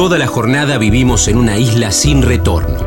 [0.00, 2.78] Toda la jornada vivimos en una isla sin retorno,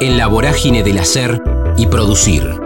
[0.00, 1.40] en la vorágine del hacer
[1.76, 2.60] y producir.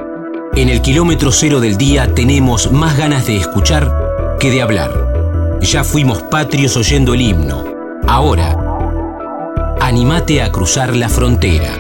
[0.57, 3.93] En el kilómetro cero del día tenemos más ganas de escuchar
[4.41, 5.59] que de hablar.
[5.61, 7.62] Ya fuimos patrios oyendo el himno.
[8.07, 8.57] Ahora,
[9.82, 11.77] animate a cruzar la frontera.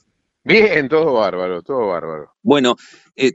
[0.44, 2.34] Bien, todo bárbaro, todo bárbaro.
[2.44, 2.76] Bueno,
[3.16, 3.34] eh,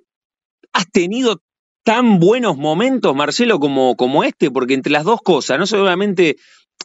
[0.73, 1.43] ¿has tenido
[1.83, 4.51] tan buenos momentos, Marcelo, como, como este?
[4.51, 6.37] Porque entre las dos cosas, no solamente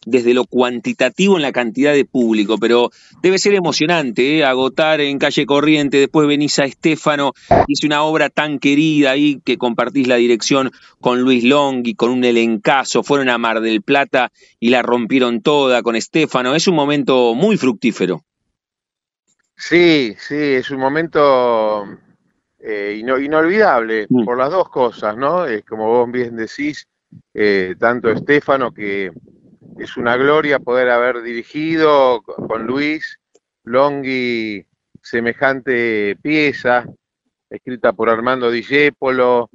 [0.05, 4.45] desde lo cuantitativo en la cantidad de público, pero debe ser emocionante, ¿eh?
[4.45, 7.33] agotar en calle corriente, después venís a Estefano,
[7.67, 12.11] hice una obra tan querida ahí que compartís la dirección con Luis Long y con
[12.11, 16.75] un elencazo, fueron a Mar del Plata y la rompieron toda con Estefano, es un
[16.75, 18.23] momento muy fructífero.
[19.57, 21.85] Sí, sí, es un momento
[22.59, 24.25] eh, inolvidable mm.
[24.25, 25.45] por las dos cosas, ¿no?
[25.45, 26.88] Es como vos bien decís,
[27.33, 29.12] eh, tanto Estefano que
[29.80, 33.19] es una gloria poder haber dirigido con Luis
[33.63, 34.66] Longhi
[35.02, 36.86] semejante pieza,
[37.50, 39.50] escrita por Armando Dijépolo,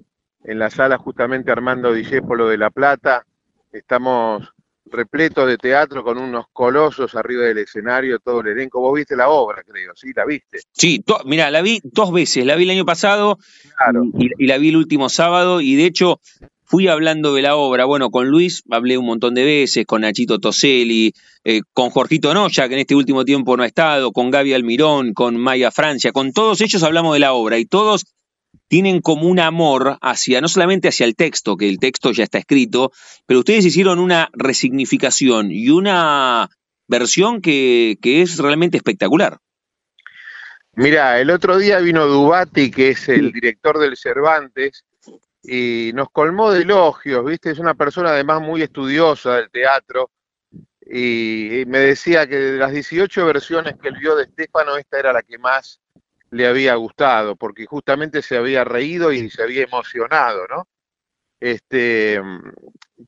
[0.44, 3.24] en la sala justamente Armando Dijépolo de La Plata.
[3.72, 4.52] Estamos
[4.86, 8.80] repletos de teatro con unos colosos arriba del escenario, todo el elenco.
[8.80, 10.12] Vos viste la obra, creo, ¿sí?
[10.14, 10.60] ¿La viste?
[10.72, 12.44] Sí, mira, la vi dos veces.
[12.44, 13.38] La vi el año pasado
[14.14, 16.20] y, la vi el último sábado y de hecho
[16.70, 20.38] fui hablando de la obra, bueno, con Luis hablé un montón de veces, con Nachito
[20.38, 24.54] Toselli, eh, con Jorgito Noya, que en este último tiempo no ha estado, con Gaby
[24.54, 28.06] Almirón, con Maya Francia, con todos ellos hablamos de la obra y todos
[28.68, 32.38] tienen como un amor hacia, no solamente hacia el texto, que el texto ya está
[32.38, 32.92] escrito,
[33.26, 36.50] pero ustedes hicieron una resignificación y una
[36.86, 39.38] versión que, que es realmente espectacular.
[40.74, 44.84] Mira, el otro día vino Dubati, que es el director del Cervantes,
[45.42, 47.50] y nos colmó de elogios, ¿viste?
[47.50, 50.10] Es una persona además muy estudiosa del teatro
[50.92, 55.12] y, me decía que de las 18 versiones que él vio de Estefano, esta era
[55.12, 55.80] la que más
[56.30, 60.68] le había gustado, porque justamente se había reído y se había emocionado, ¿no?
[61.40, 62.20] Este,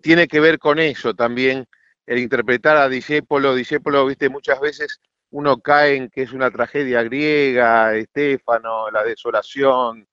[0.00, 1.66] tiene que ver con eso también,
[2.06, 3.54] el interpretar a Discépolo.
[3.54, 5.00] Discépolo, viste, muchas veces
[5.30, 10.06] uno cae en que es una tragedia griega, Estefano, la desolación,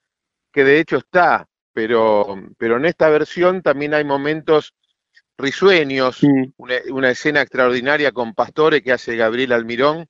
[0.51, 2.25] que de hecho está, pero,
[2.57, 4.74] pero en esta versión también hay momentos
[5.38, 6.22] risueños,
[6.57, 10.06] una, escena extraordinaria con Pastore que hace Gabriel Almirón,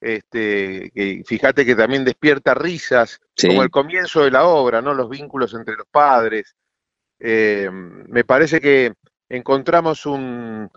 [0.00, 4.94] este, que fíjate que también despierta risas, como el comienzo de la obra, ¿no?
[4.94, 6.54] Los vínculos entre los padres.
[7.18, 8.92] Eh, me parece que
[9.28, 10.70] encontramos un,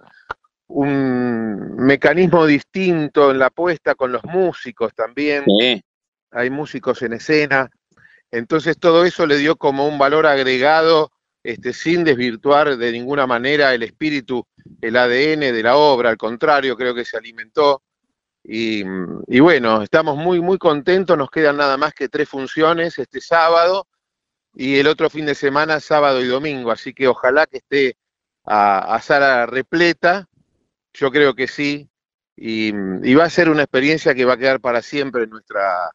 [0.74, 5.44] un mecanismo distinto en la puesta con los músicos también.
[6.32, 7.70] Hay músicos en escena.
[8.32, 11.12] Entonces todo eso le dio como un valor agregado,
[11.44, 14.48] este, sin desvirtuar de ninguna manera el espíritu,
[14.80, 17.84] el ADN de la obra, al contrario, creo que se alimentó.
[18.44, 18.84] Y,
[19.40, 23.88] bueno, estamos muy, muy contentos, nos quedan nada más que tres funciones este sábado
[24.56, 27.98] y el otro fin de semana, sábado y domingo, así que ojalá que esté
[28.44, 30.28] a, a sala repleta,
[30.94, 31.90] yo creo que sí,
[32.36, 32.74] y,
[33.04, 35.92] y va a ser una experiencia que va a quedar para siempre en nuestra,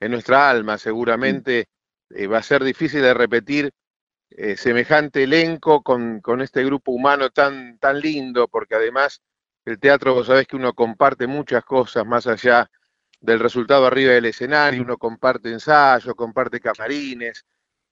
[0.00, 1.68] en nuestra alma, seguramente
[2.10, 3.72] eh, va a ser difícil de repetir
[4.30, 9.22] eh, semejante elenco con, con, este grupo humano tan, tan lindo, porque además
[9.64, 12.70] El teatro, vos sabés que uno comparte muchas cosas más allá
[13.20, 17.44] del resultado arriba del escenario, uno comparte ensayos, comparte camarines,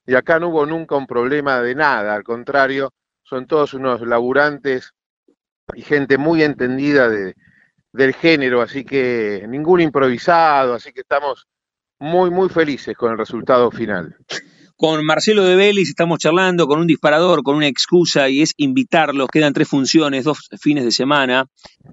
[0.07, 2.93] y acá no hubo nunca un problema de nada, al contrario,
[3.25, 4.93] son todos unos laburantes
[5.75, 7.35] y gente muy entendida de,
[7.93, 11.49] del género, así que ningún improvisado, así que estamos
[12.05, 14.15] muy, muy felices con el resultado final.
[14.77, 19.29] Con Marcelo de Vélez estamos charlando con un disparador, con una excusa y es invitarlos.
[19.33, 21.47] Quedan tres funciones, dos fines de semana.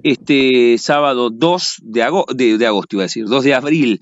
[0.04, 4.02] Este sábado 2 de, agosto, de, agosto, iba a decir, 2 de abril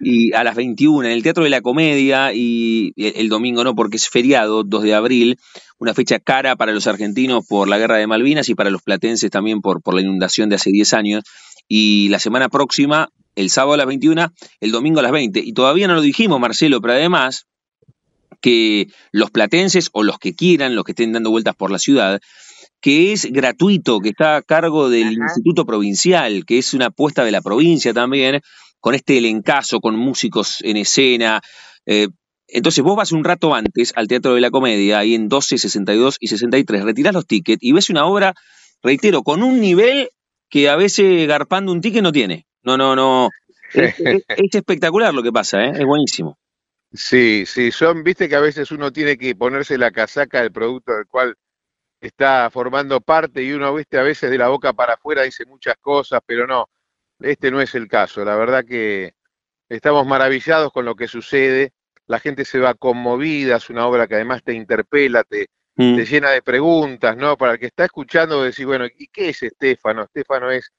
[0.00, 3.96] y a las 21 en el Teatro de la Comedia y el domingo no porque
[3.96, 5.38] es feriado, 2 de abril.
[5.78, 9.30] Una fecha cara para los argentinos por la guerra de Malvinas y para los platenses
[9.30, 11.24] también por, por la inundación de hace 10 años.
[11.68, 15.40] Y la semana próxima, el sábado a las 21, el domingo a las 20.
[15.40, 17.46] Y todavía no lo dijimos, Marcelo, pero además
[18.40, 22.20] que los platenses o los que quieran, los que estén dando vueltas por la ciudad,
[22.80, 27.30] que es gratuito, que está a cargo del Instituto Provincial, que es una apuesta de
[27.30, 28.40] la provincia también,
[28.80, 31.42] con este elencazo, con músicos en escena.
[31.84, 32.08] Eh,
[32.48, 36.16] entonces vos vas un rato antes al Teatro de la Comedia, ahí en 12, 62
[36.20, 38.34] y 63, retirás los tickets y ves una obra,
[38.82, 40.08] reitero, con un nivel
[40.48, 42.46] que a veces garpando un ticket no tiene.
[42.62, 43.30] No, no, no.
[43.72, 45.70] Es, es espectacular lo que pasa, ¿eh?
[45.72, 46.36] es buenísimo.
[46.92, 50.92] Sí, sí, son, viste que a veces uno tiene que ponerse la casaca del producto
[50.92, 51.36] del cual
[52.00, 55.76] está formando parte y uno, viste, a veces de la boca para afuera dice muchas
[55.80, 56.68] cosas, pero no,
[57.20, 58.24] este no es el caso.
[58.24, 59.12] La verdad que
[59.68, 61.72] estamos maravillados con lo que sucede,
[62.06, 65.46] la gente se va conmovida, es una obra que además te interpela, te,
[65.76, 65.96] mm.
[65.96, 67.36] te llena de preguntas, ¿no?
[67.36, 70.02] Para el que está escuchando decir, bueno, ¿y qué es Estefano?
[70.02, 70.72] Estefano es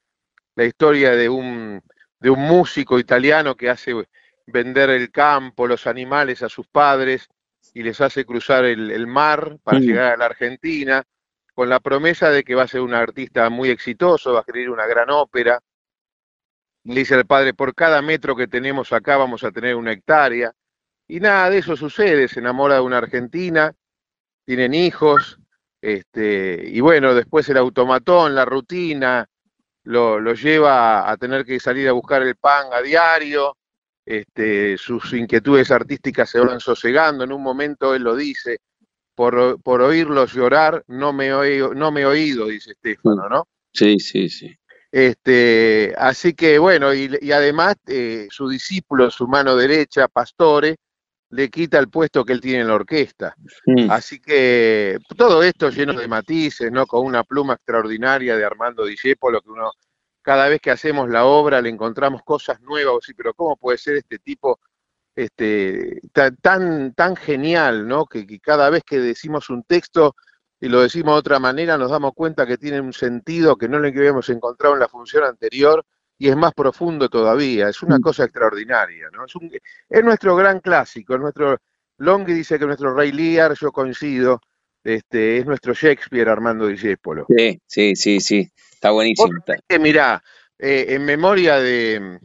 [0.55, 1.81] la historia de un,
[2.19, 3.93] de un músico italiano que hace
[4.45, 7.27] vender el campo, los animales a sus padres
[7.73, 11.03] y les hace cruzar el, mar para llegar a la Argentina,
[11.53, 14.69] con la promesa de que va a ser un artista muy exitoso, va a escribir
[14.69, 15.59] una gran ópera.
[16.83, 20.51] Le dice al padre, por cada metro que tenemos acá vamos a tener una hectárea.
[21.07, 23.73] Y nada de eso sucede, se enamora de una argentina,
[24.45, 25.39] tienen hijos,
[25.81, 29.27] este, y bueno, después el automatón, la rutina,
[29.83, 33.57] lo, lo lleva a tener que salir a buscar el pan a diario,
[34.05, 37.23] este, sus inquietudes artísticas se van sosegando.
[37.23, 38.59] En un momento él lo dice,
[39.15, 43.47] por, por oírlos llorar, no me, he, no me he oído, dice Estefano, ¿no?
[43.73, 44.55] Sí, sí, sí.
[44.91, 50.75] Este, así que bueno, y, además eh, su discípulo, su mano derecha, Pastore,
[51.31, 53.35] le quita el puesto que él tiene en la orquesta.
[53.89, 56.85] Así que todo esto lleno de matices, ¿no?
[56.85, 58.95] Con una pluma extraordinaria de Armando Di
[59.31, 59.71] lo que uno
[60.21, 63.95] cada vez que hacemos la obra le encontramos cosas nuevas, sí, pero ¿cómo puede ser
[63.95, 64.59] este tipo
[65.15, 66.01] este,
[66.41, 68.05] tan, tan genial, ¿no?
[68.05, 70.15] Que, cada vez que decimos un texto
[70.59, 73.79] y lo decimos de otra manera, nos damos cuenta que tiene un sentido que no
[73.79, 75.83] le habíamos encontrado en la función anterior
[76.21, 77.67] y es más profundo todavía.
[77.67, 78.01] Es una mm.
[78.01, 79.25] cosa extraordinaria, ¿no?
[79.25, 79.33] Es,
[79.89, 81.57] es nuestro gran clásico, es nuestro.
[81.97, 84.39] Longhi dice que nuestro Rey Lear, yo coincido,
[84.83, 87.25] este, es nuestro Shakespeare Armando Discépolo.
[87.35, 88.51] Sí, sí, sí, sí.
[88.71, 89.29] Está buenísimo.
[89.79, 90.21] Mirá,
[90.59, 92.19] eh, en memoria de,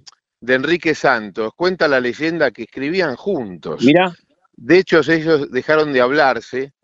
[0.46, 3.82] Enrique Santos, cuenta la leyenda que escribían juntos.
[3.82, 4.14] Mira.
[4.52, 6.74] De hecho, ellos dejaron de hablarse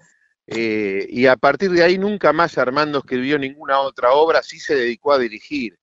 [0.46, 4.74] eh, y a partir de ahí nunca más Armando escribió ninguna otra obra, sí se
[4.74, 5.78] dedicó a dirigir.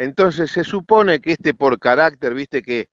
[0.00, 2.88] Entonces se supone que este por carácter, viste que,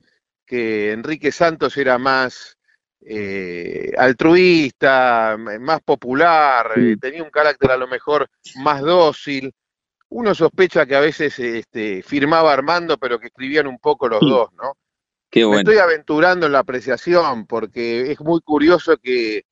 [0.45, 2.57] que Enrique Santos era más
[2.99, 8.27] eh, altruista, más popular, tenía un carácter a lo mejor
[8.57, 9.53] más dócil,
[10.09, 14.51] uno sospecha que a veces este, firmaba Armando, pero que escribían un poco los dos,
[14.53, 14.73] ¿no?
[15.29, 15.63] Qué bueno.
[15.63, 19.43] Me estoy aventurando en la apreciación, porque es muy curioso que,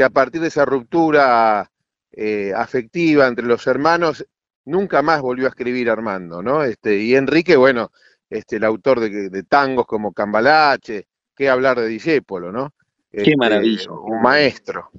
[0.00, 1.68] a partir de esa ruptura
[2.12, 4.24] eh, afectiva entre los hermanos,
[4.64, 6.62] nunca más volvió a escribir Armando, ¿no?
[6.62, 7.90] Este, y Enrique, bueno,
[8.30, 11.06] este, el autor de, tangos como Cambalache,
[11.36, 12.72] qué hablar de Discépolo, ¿no?
[13.10, 13.92] qué este, maravilla.
[13.92, 14.90] Un maestro.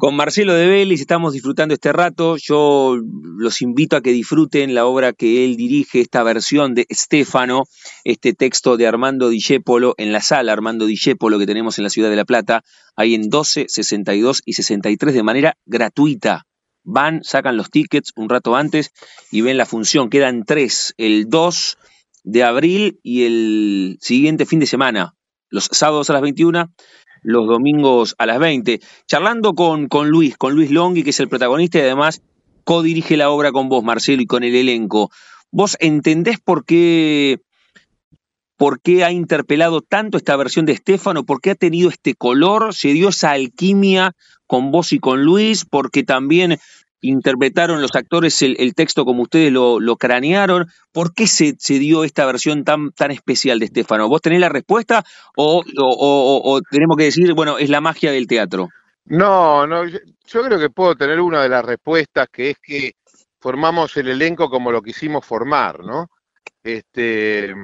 [0.00, 2.38] Con Marcelo de Vélez estamos disfrutando este rato.
[2.38, 2.96] Yo
[3.36, 7.64] los invito a que disfruten la obra que él dirige, esta versión de Stefano,
[8.04, 12.08] este texto de Armando Dijépolo en la sala Armando Dijépolo que tenemos en la ciudad
[12.08, 12.64] de La Plata,
[12.96, 16.46] ahí en 12, 62 y 63 de manera gratuita.
[16.82, 18.92] Van, sacan los tickets un rato antes
[19.30, 20.10] y ven la función.
[20.10, 21.78] Quedan tres, el 2
[22.24, 25.14] de abril y el siguiente fin de semana,
[25.48, 26.70] los sábados a las 21
[27.22, 31.28] los domingos a las 20, charlando con, con Luis, con Luis Longhi, que es el
[31.28, 32.22] protagonista y además
[32.64, 35.10] co-dirige la obra con vos, Marcelo, y con el elenco.
[35.50, 37.40] ¿Vos entendés por qué,
[38.60, 41.24] por qué ha interpelado tanto esta versión de Estefano?
[41.24, 42.74] ¿Por qué ha tenido este color?
[42.74, 44.12] ¿Se dio esa alquimia
[44.46, 45.64] con vos y con Luis?
[45.64, 46.58] Porque también
[47.00, 50.66] interpretaron los actores el, texto como ustedes lo, cranearon?
[50.92, 54.10] ¿Por qué se, dio esta versión tan, tan especial de Estefano?
[54.10, 55.04] ¿Vos tenés la respuesta
[55.38, 55.64] o,
[56.70, 58.68] tenemos que decir, bueno, es la magia del teatro?
[59.06, 62.92] No, no, yo, creo que puedo tener una de las respuestas que es que
[63.38, 66.10] formamos el elenco como lo quisimos formar, ¿no?
[66.62, 67.54] Este,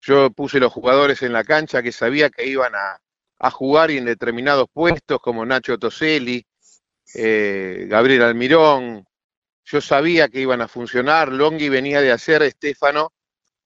[0.00, 3.00] yo puse los jugadores en la cancha que sabía que iban a,
[3.38, 6.44] a jugar y en determinados puestos como Nacho Toselli,
[7.14, 9.04] eh, Gabriel Almirón.
[9.64, 11.32] Yo sabía que iban a funcionar.
[11.32, 13.12] Longhi venía de hacer Estefano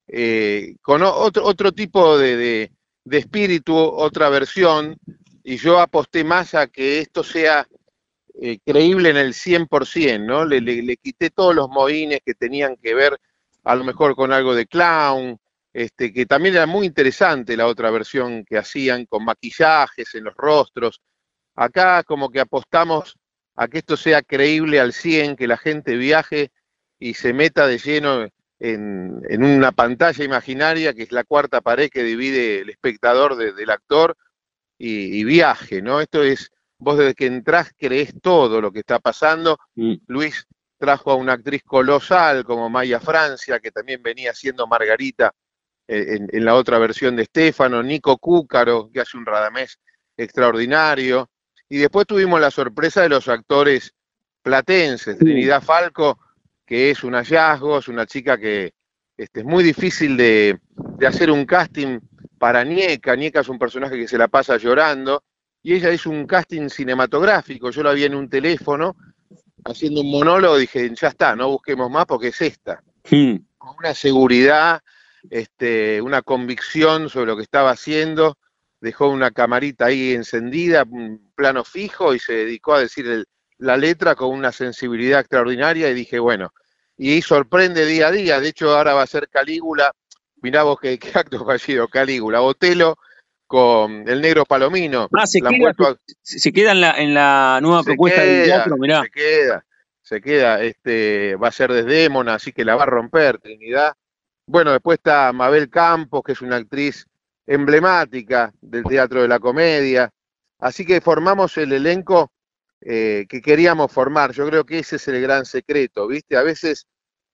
[0.06, 2.70] eh, con otro, otro tipo de,
[3.10, 4.96] espíritu, otra versión,
[5.44, 7.66] y yo aposté más a que esto sea
[8.40, 10.44] eh, creíble en el 100%, ¿no?
[10.44, 13.18] Le, le, quité todos los moines que tenían que ver
[13.64, 15.38] a lo mejor con algo de clown,
[15.72, 20.34] este, que también era muy interesante la otra versión que hacían con maquillajes en los
[20.34, 21.00] rostros.
[21.54, 23.16] Acá como que apostamos
[23.56, 26.50] a que esto sea creíble al 100, que la gente viaje
[26.98, 32.04] y se meta de lleno en, una pantalla imaginaria que es la cuarta pared que
[32.04, 34.16] divide el espectador del actor
[34.78, 36.00] y, viaje, ¿no?
[36.00, 39.58] Esto es, vos desde que entrás crees todo lo que está pasando.
[39.76, 39.94] Mm.
[40.08, 45.32] Luis trajo a una actriz colosal como Maya Francia, que también venía siendo Margarita
[45.94, 49.78] eh, en, la otra versión de Estefano, Nico Cúcaro, que hace un Radamés
[50.16, 51.28] extraordinario,
[51.68, 53.92] y después tuvimos la sorpresa de los actores
[54.42, 56.18] platenses, Trinidad Falco,
[56.64, 58.72] que es un hallazgo, es una chica que
[59.18, 60.58] este, es muy difícil de,
[61.06, 62.00] hacer un casting
[62.38, 65.22] para Nieca, Nieca es un personaje que se la pasa llorando,
[65.62, 68.96] y ella hizo un casting cinematográfico, yo la vi en un teléfono
[69.62, 72.82] haciendo un monólogo, dije, ya está, no busquemos más porque es esta.
[73.10, 73.36] Hmm.
[73.58, 74.80] Con una seguridad,
[75.30, 78.38] este, una convicción sobre lo que estaba haciendo,
[78.80, 83.24] dejó una camarita ahí encendida, un plano fijo y se dedicó a decir
[83.58, 86.52] la letra con una sensibilidad extraordinaria y dije, bueno,
[86.96, 89.92] y sorprende día a día, de hecho ahora va a ser Calígula,
[90.42, 92.96] mirá vos qué, acto fallido, Calígula, Otelo
[93.46, 95.08] con el negro Palomino.
[95.16, 95.40] Ah, se,
[96.52, 99.02] queda, en, la, en la nueva propuesta del teatro, mirá.
[99.02, 99.64] Se queda,
[100.00, 103.94] se queda, este, va a ser Desdémona, así que la va a romper Trinidad.
[104.46, 107.06] Bueno, después está Mabel Campos, que es una actriz
[107.46, 110.10] emblemática del teatro de la comedia.
[110.58, 112.32] Así que formamos el elenco
[112.80, 114.32] eh, que queríamos formar.
[114.32, 116.36] Yo creo que ese es el gran secreto, ¿viste?
[116.36, 116.86] A veces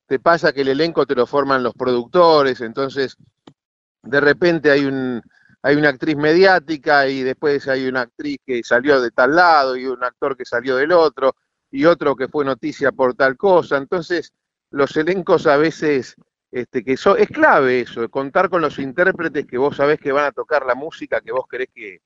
[0.06, 3.16] te pasa que el elenco te lo forman los productores, entonces
[4.02, 5.22] de repente hay un
[5.62, 9.86] hay una actriz mediática y después hay una actriz que salió de tal lado y
[9.86, 11.34] un actor que salió del otro
[11.70, 13.76] y otro que fue noticia por tal cosa.
[13.76, 14.32] Entonces,
[14.70, 16.14] los elencos a veces
[16.50, 20.24] este, que eso, es clave eso, contar con los intérpretes que vos sabés que van
[20.24, 22.00] a tocar la música que vos querés que,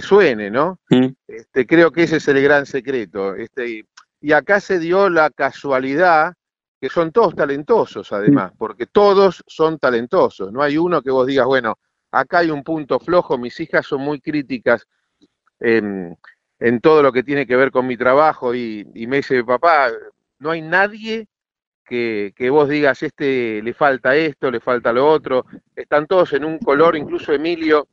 [0.00, 0.80] suene, ¿no?
[1.26, 3.34] Este, creo que ese es el gran secreto.
[3.34, 3.84] Este,
[4.20, 6.32] y acá se dio la casualidad
[6.80, 10.50] que son todos talentosos además, porque todos son talentosos.
[10.50, 11.78] No hay uno que vos digas, bueno,
[12.10, 14.86] acá hay un punto flojo, mis hijas son muy críticas
[15.60, 16.16] en,
[16.80, 19.90] todo lo que tiene que ver con mi trabajo y, y me dice, papá,
[20.38, 21.28] no hay nadie
[21.92, 25.44] que, vos digas, este le falta esto, le falta lo otro,
[25.76, 27.86] están todos en un color, incluso Emilio,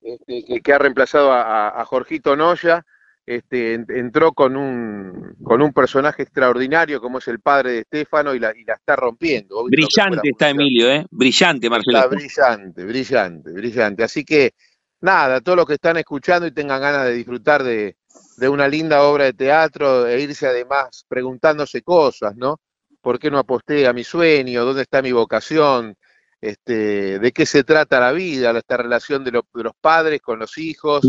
[0.00, 2.84] este, que, ha reemplazado a, Jorgito Noya,
[3.26, 8.38] este, entró con un, con un personaje extraordinario como es el padre de Estefano y
[8.38, 9.64] la, y la está rompiendo.
[9.64, 11.06] Brillante está Emilio, ¿eh?
[11.10, 11.98] Brillante, Marcelo.
[11.98, 14.04] Está brillante, brillante, brillante.
[14.04, 14.52] Así que,
[15.00, 17.96] nada, todos los que están escuchando y tengan ganas de disfrutar de,
[18.36, 22.60] de una linda obra de teatro e irse además preguntándose cosas, ¿no?
[23.00, 24.64] ¿Por qué no aposté a mi sueño?
[24.64, 25.96] ¿Dónde está mi vocación?
[26.40, 28.50] Este, ¿De qué se trata la vida?
[28.56, 31.02] Esta relación de, los padres con los hijos.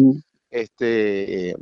[0.49, 1.55] Este,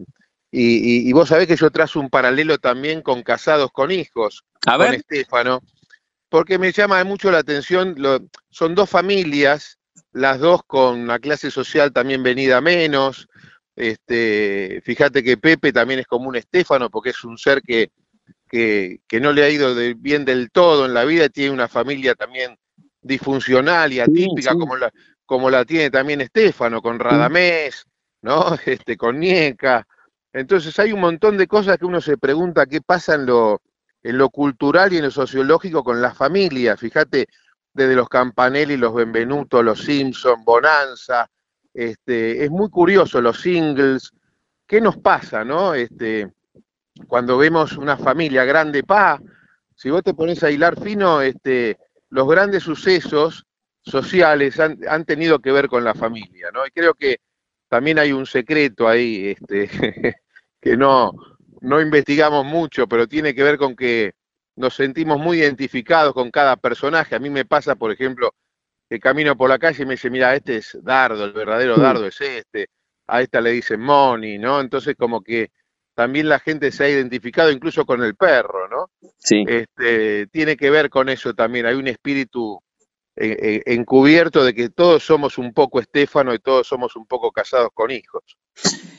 [0.51, 5.61] y, vos sabés que yo trazo un paralelo también con casados con hijos, con Estefano,
[6.27, 7.95] porque me llama mucho la atención,
[8.49, 9.77] son dos familias,
[10.11, 13.27] las dos con una clase social también venida menos,
[13.79, 17.91] este, fíjate que Pepe también es como un Estefano, porque es un ser que,
[18.49, 22.13] que, no le ha ido bien del todo en la vida, y tiene una familia
[22.13, 22.57] también
[23.01, 24.91] disfuncional y atípica, Como, la,
[25.25, 27.85] como la tiene también Estefano, con Radamés,
[28.21, 28.57] ¿no?
[28.65, 29.87] Este, con Nieca.
[30.33, 33.61] Entonces hay un montón de cosas que uno se pregunta qué pasa en lo,
[34.03, 36.75] en lo cultural y en lo sociológico con la familia.
[36.75, 37.27] Fíjate,
[37.73, 41.29] desde los Campanelli, los Benvenuto, los Simpson, Bonanza,
[41.79, 44.11] este, es muy curioso los singles.
[44.67, 45.73] ¿Qué nos pasa, no?
[45.73, 46.29] Este,
[47.07, 49.21] cuando vemos una familia grande, pa,
[49.75, 51.77] si vos te pones a hilar fino, este,
[52.09, 53.45] los grandes sucesos
[53.81, 56.67] sociales han, tenido que ver con la familia, ¿no?
[56.67, 57.21] Y creo que
[57.69, 59.69] también hay un secreto ahí, este,
[60.61, 61.13] que no,
[61.61, 64.15] no investigamos mucho, pero tiene que ver con que
[64.57, 67.15] nos sentimos muy identificados con cada personaje.
[67.15, 68.33] A mí me pasa, por ejemplo,
[68.89, 71.77] que camino por la calle y me dice, mira, este es Dardo, el verdadero.
[71.77, 72.67] Dardo es este,
[73.07, 74.59] a esta le dicen Moni, ¿no?
[74.59, 75.51] Entonces como que
[75.93, 78.89] también la gente se ha identificado incluso con el perro, ¿no?
[79.17, 79.43] Sí.
[79.47, 82.59] Este, tiene que ver con eso también, hay un espíritu
[83.15, 87.31] eh, eh, encubierto de que todos somos un poco Estefano y todos somos un poco
[87.31, 88.23] casados con hijos.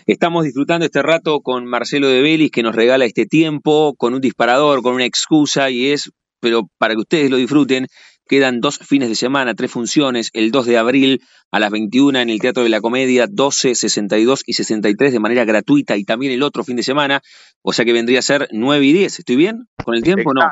[0.07, 4.21] Estamos disfrutando este rato con Marcelo de Belis que nos regala este tiempo con un
[4.21, 7.87] disparador, con una excusa y es, pero para que ustedes lo disfruten,
[8.31, 11.21] Quedan dos fines de semana, tres funciones, el 2 de abril
[11.51, 15.45] a las 21 en el Teatro de la Comedia, 12, 62 y 63 de manera
[15.45, 17.23] gratuita y también el otro fin de semana,
[17.63, 19.19] o sea que vendría a ser 9 y 10.
[19.19, 20.49] ¿Estoy bien con el tiempo o no?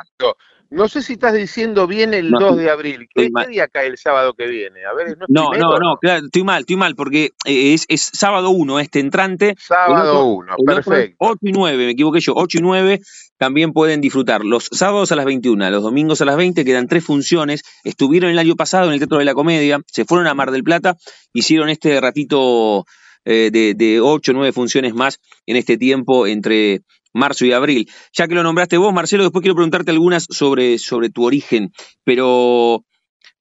[0.69, 3.07] No sé si estás diciendo bien el 2 de abril.
[3.15, 4.83] ¿Qué, día cae el sábado que viene?
[4.83, 8.49] A ver, no, no, no, claro, estoy mal, estoy mal, porque eh, es, es sábado
[8.49, 9.55] 1 este entrante.
[9.57, 11.15] Sábado 1, perfecto.
[11.17, 12.99] 8 y 9, me equivoqué yo, 8 y 9
[13.39, 14.43] también pueden disfrutar.
[14.43, 17.63] Los sábados a las 21, los domingos a las 20, quedan tres funciones.
[17.83, 20.63] Estuvieron el año pasado en el Teatro de la Comedia, se fueron a Mar del
[20.63, 20.97] Plata,
[21.33, 22.85] hicieron este ratito
[23.25, 26.81] eh, de, de 8 o 9 funciones más en este tiempo entre
[27.13, 27.89] marzo y abril.
[28.13, 31.71] Ya que lo nombraste vos, Marcelo, después quiero preguntarte algunas sobre, sobre tu origen,
[32.03, 32.83] pero,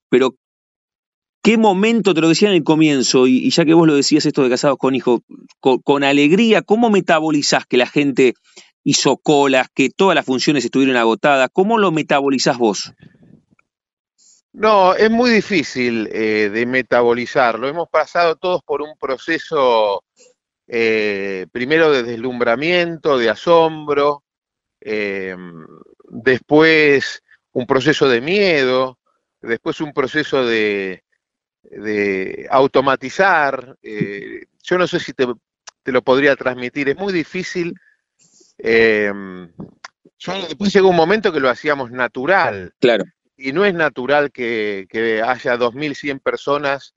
[0.08, 0.36] pero
[1.42, 4.42] ¿qué momento, te lo decía en el comienzo, y, ya que vos lo decías esto
[4.42, 5.20] de casados con hijos,
[5.60, 8.34] con, alegría, ¿cómo metabolizás que la gente
[8.88, 11.50] hizo colas, que todas las funciones estuvieron agotadas?
[11.52, 12.92] ¿Cómo lo metabolizás vos?
[14.52, 17.68] No, es muy difícil eh, de metabolizarlo.
[17.68, 20.04] Hemos pasado todos por un proceso
[20.66, 24.24] eh, primero de deslumbramiento, de asombro,
[24.80, 25.36] eh,
[26.08, 28.98] después un proceso de miedo,
[29.42, 31.02] después un proceso de,
[32.50, 33.76] automatizar.
[33.82, 35.26] Eh, yo no sé si te,
[35.84, 37.74] lo podría transmitir, es muy difícil.
[40.48, 42.74] Después llegó un momento que lo hacíamos natural.
[42.78, 43.04] Claro.
[43.36, 46.94] Y no es natural que, que haya 2.100 personas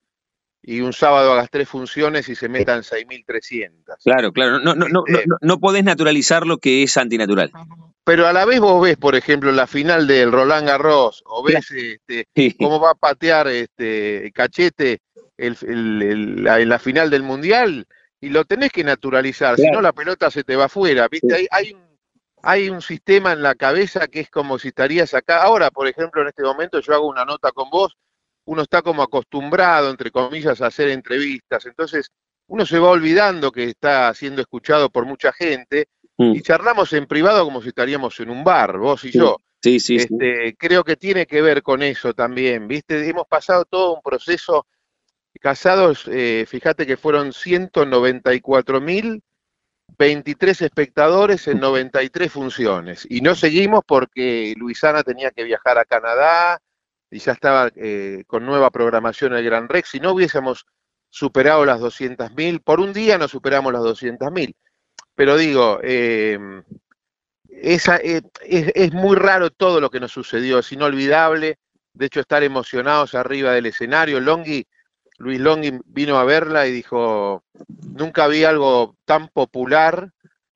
[0.64, 3.72] y un sábado hagas tres funciones y se metan 6.300.
[4.04, 7.52] Claro, claro, no, no, no, este, no, no podés naturalizar lo que es antinatural.
[8.04, 11.72] Pero a la vez vos ves, por ejemplo, la final del Roland Garros, o ves
[11.72, 15.00] este, cómo va a patear este Cachete
[15.38, 17.88] en la final del Mundial,
[18.22, 21.34] y lo tenés que naturalizar, si no la pelota se te va afuera, ¿viste?
[21.34, 21.82] Hay, hay, un,
[22.44, 25.42] hay un sistema en la cabeza que es como si estarías acá.
[25.42, 27.98] Ahora, por ejemplo, en este momento yo hago una nota con vos
[28.46, 32.12] uno está como acostumbrado, entre comillas, a hacer entrevistas, entonces
[32.48, 36.36] uno se va olvidando que está siendo escuchado por mucha gente mm.
[36.36, 39.38] y charlamos en privado como si estaríamos en un bar, vos y yo.
[39.62, 43.08] Sí, sí, este, Creo que tiene que ver con eso también, ¿viste?
[43.08, 44.66] Hemos pasado todo un proceso,
[45.42, 49.22] casados, eh, fíjate que fueron 194 mil
[49.98, 53.06] 23 espectadores en 93 funciones.
[53.10, 56.62] Y no seguimos porque Luisana tenía que viajar a Canadá,
[57.10, 60.66] y ya estaba eh, con nueva programación el Gran Rex, si no hubiésemos
[61.10, 64.56] superado las 200.000, por un día no superamos las 200.000.
[65.14, 66.64] Pero digo, em,
[67.50, 71.60] esa, eh, es, muy raro todo lo que nos sucedió, es inolvidable,
[71.94, 74.22] de hecho estar emocionados arriba del escenario.
[74.22, 74.66] Longhi,
[75.22, 77.44] Luis Longhi vino a verla y dijo,
[77.94, 80.12] nunca vi algo tan popular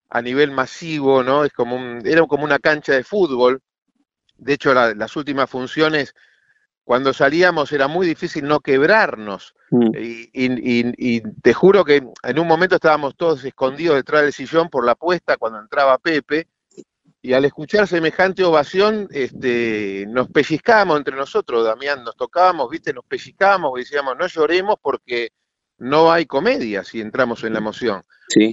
[0.10, 1.45] a nivel masivo, ¿no?
[1.45, 3.62] Es como era como una cancha de fútbol.
[4.38, 6.15] De hecho, las últimas funciones
[6.84, 9.56] cuando salíamos era muy difícil no quebrarnos.
[9.71, 9.91] Mm.
[10.34, 14.95] Y, te juro que en un momento estábamos todos escondidos detrás del sillón por la
[14.95, 16.47] puesta cuando entraba Pepe.
[17.26, 23.04] Y al escuchar semejante ovación, este, nos pellizcábamos entre nosotros, Damián, nos tocábamos, viste, nos
[23.04, 25.32] pellizcábamos y decíamos, no lloremos porque
[25.80, 28.04] no hay comedia si entramos en la emoción.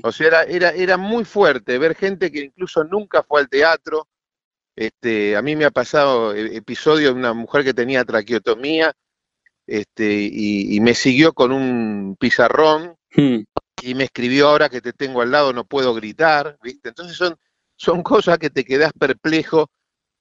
[0.02, 4.08] O sea, era, era, era muy fuerte ver gente que incluso nunca fue al teatro,
[4.74, 8.94] este, a mí me ha pasado e, episodio de una mujer que tenía traqueotomía
[9.66, 13.40] este, y, me siguió con un pizarrón hmm.
[13.82, 16.88] y me escribió ahora que te tengo al lado no puedo gritar, ¿viste?
[16.88, 17.36] Entonces son,
[17.82, 19.68] son cosas que te quedas perplejo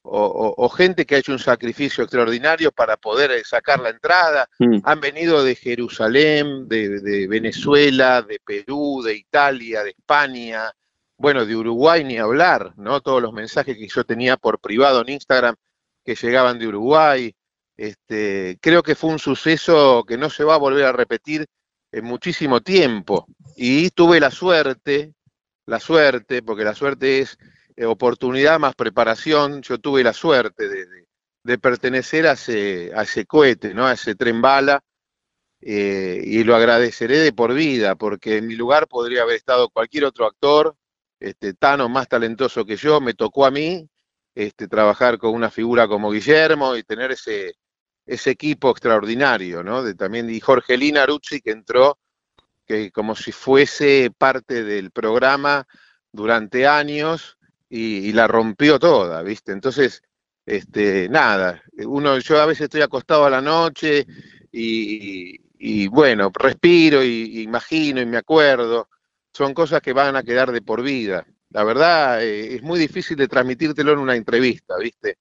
[0.04, 4.47] o, gente que ha hecho un sacrificio extraordinario para poder eh, sacar la entrada.
[4.58, 4.80] Hmm.
[4.84, 10.71] Han venido de Jerusalén, de Venezuela, de Perú, de Italia, de España,
[11.17, 13.00] bueno, de Uruguay ni hablar, ¿no?
[13.02, 15.56] Todos los mensajes que yo tenía por privado en Instagram
[16.04, 17.36] que llegaban de Uruguay.
[17.78, 21.45] Este, creo que fue un suceso que no se va a volver a repetir
[21.91, 23.28] en muchísimo tiempo.
[23.56, 25.13] Y tuve la suerte,
[25.71, 27.38] la suerte, porque la suerte es
[27.77, 33.88] eh, oportunidad más preparación, yo tuve la suerte de, pertenecer a ese, cohete, ¿no?
[33.88, 34.84] a ese tren bala,
[35.62, 40.03] eh, y lo agradeceré de por vida, porque en mi lugar podría haber estado cualquier
[40.03, 40.75] otro actor,
[41.21, 43.88] este, Tano más talentoso que yo, me tocó a mí
[44.36, 47.53] este, trabajar con una figura como Guillermo y tener ese,
[48.05, 49.84] ese equipo extraordinario, ¿no?
[49.84, 51.97] De, también y Jorgelina Aruzzi que entró
[52.71, 55.67] que como si fuese parte del programa
[56.12, 57.38] durante años
[57.69, 59.51] y, la rompió toda, ¿viste?
[59.51, 60.01] Entonces,
[60.45, 64.05] este, nada, uno, yo a veces estoy acostado a la noche
[64.51, 68.89] y, bueno, respiro y, imagino y me acuerdo,
[69.34, 71.25] son cosas que van a quedar de por vida.
[71.49, 75.17] La verdad, eh, es muy difícil de transmitírtelo en una entrevista, ¿viste?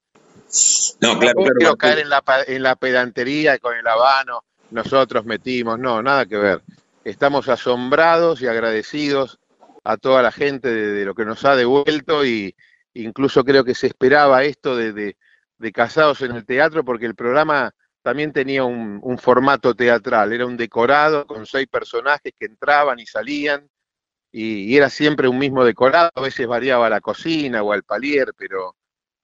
[1.01, 5.77] No, claro, no quiero caer en la, en la pedantería con el habano, nosotros metimos,
[5.79, 6.61] no, nada que ver.
[7.03, 9.39] Estamos asombrados y agradecidos
[9.83, 12.55] a toda la gente de, lo que nos ha devuelto y
[12.93, 15.15] incluso creo que se esperaba esto de,
[15.73, 21.25] Casados en el Teatro porque el programa también tenía un, formato teatral, era un decorado
[21.27, 23.69] con seis personajes que entraban y salían
[24.31, 28.75] y, era siempre un mismo decorado, a veces variaba la cocina o al palier, pero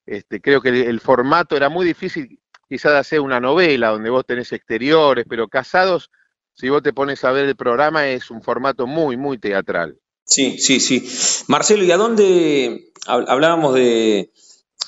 [0.05, 4.25] este, creo que el, formato era muy difícil quizás de hacer una novela donde vos
[4.25, 6.11] tenés exteriores, pero Casados,
[6.59, 9.99] si vos te pones a ver el programa, es un formato muy, muy teatral.
[10.25, 11.07] Sí, sí, sí.
[11.47, 14.31] Marcelo, ¿y a dónde hablábamos de,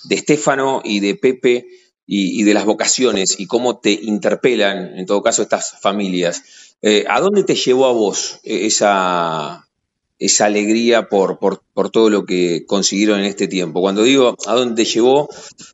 [0.06, 1.68] de Estefano y de Pepe
[2.06, 6.76] y, de las vocaciones y cómo te interpelan, en todo caso, estas familias?
[6.82, 9.69] Eh, ¿A dónde te llevó a vos esa,
[10.20, 13.82] esa alegría por, por, por, todo lo que consiguieron en este tiempo?
[13.82, 15.30] Cuando digo a dónde te llevó,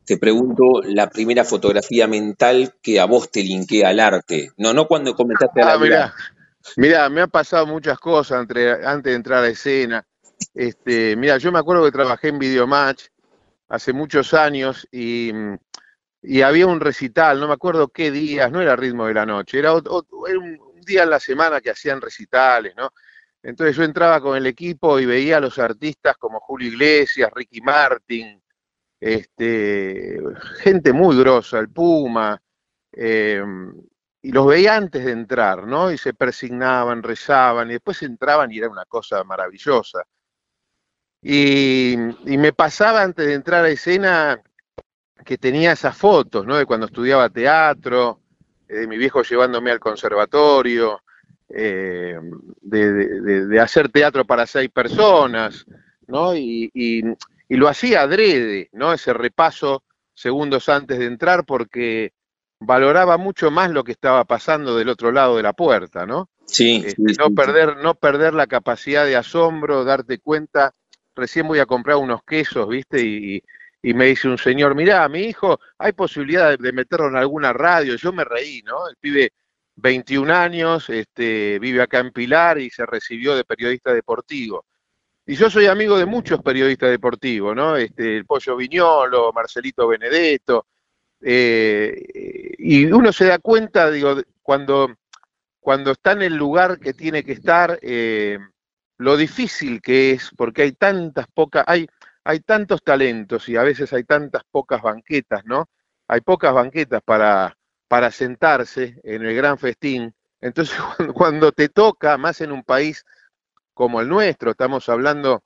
[0.06, 4.52] te pregunto la primera fotografía mental que a vos te linkea al arte.
[4.58, 6.14] No, no cuando comentaste a la ah,
[6.78, 10.06] Mira, me han pasado muchas cosas antes de entrar a escena.
[10.54, 13.08] Este, mira, yo me acuerdo que trabajé en Videomatch
[13.70, 15.32] hace muchos años y,
[16.44, 19.74] había un recital, no me acuerdo qué días, no era ritmo de la noche, era,
[19.74, 22.92] un, día en la semana que hacían recitales, ¿no?
[23.46, 27.62] Entonces yo entraba con el equipo y veía a los artistas como Julio Iglesias, Ricky
[27.62, 28.42] Martin,
[29.00, 30.20] este,
[30.62, 32.42] gente muy grosa, el Puma,
[32.92, 33.44] eh,
[34.24, 35.92] y los veía antes de entrar, ¿no?
[35.92, 40.04] Y se persignaban, rezaban, y después entraban y era una cosa maravillosa.
[41.22, 44.42] Y, me pasaba antes de entrar a escena
[45.24, 46.58] que tenía esas fotos, ¿no?
[46.58, 48.22] De cuando estudiaba teatro,
[48.68, 51.04] eh, de mi viejo llevándome al conservatorio,
[51.58, 52.20] eh,
[52.62, 55.66] de, hacer teatro para seis personas,
[56.08, 56.36] ¿no?
[56.36, 57.02] Y, y,
[57.50, 58.92] lo hacía adrede, ¿no?
[58.92, 62.12] Ese repaso segundos antes de entrar porque
[62.60, 66.30] valoraba mucho más lo que estaba pasando del otro lado de la puerta, ¿no?
[66.46, 66.84] Sí.
[66.86, 70.74] Este, no, perder, no perder la capacidad de asombro, darte cuenta.
[71.16, 73.02] Recién voy a comprar unos quesos, ¿viste?
[73.02, 73.44] Y,
[73.94, 77.96] me dice un señor, mirá, mi hijo, hay posibilidad de, meterlo en alguna radio.
[77.96, 78.90] Yo me reí, ¿no?
[78.90, 79.32] El pibe,
[79.76, 84.66] 21 años, este, vive acá en Pilar y se recibió de periodista deportivo.
[85.26, 87.76] Y yo soy amigo de muchos periodistas deportivos, ¿no?
[87.76, 90.68] Este, el Pollo Viñolo, Marcelito Benedetto,
[91.22, 94.96] eh, y uno se da cuenta, digo, cuando,
[95.60, 98.38] cuando está en el lugar que tiene que estar, eh,
[98.98, 101.88] lo difícil que es, porque hay tantas pocas, hay,
[102.24, 105.70] hay tantos talentos y a veces hay tantas pocas banquetas, ¿no?
[106.08, 110.14] Hay pocas banquetas para, para sentarse en el gran festín.
[110.42, 110.78] Entonces,
[111.14, 113.06] cuando te toca, más en un país
[113.74, 115.44] como el nuestro, estamos hablando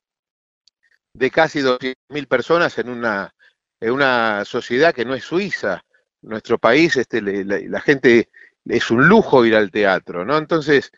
[1.13, 3.33] de casi 200.000 personas en una,
[3.79, 5.83] en una sociedad que no es Suiza.
[6.21, 8.29] Nuestro país, este, la, gente
[8.65, 10.37] es un lujo ir al teatro, ¿no?
[10.37, 10.91] Entonces,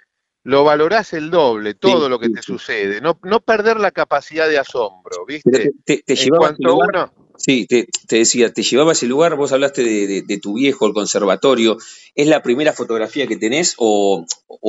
[0.43, 4.58] lo valorás el doble, todo lo que te sucede, no, no perder la capacidad de
[4.58, 5.71] asombro, ¿viste?
[5.86, 9.84] Te, te, en cuanto uno, Sí, te, decía, te llevaba a ese lugar, vos hablaste
[9.84, 11.77] de, tu viejo, el conservatorio.
[12.13, 14.25] ¿Es la primera fotografía que tenés o,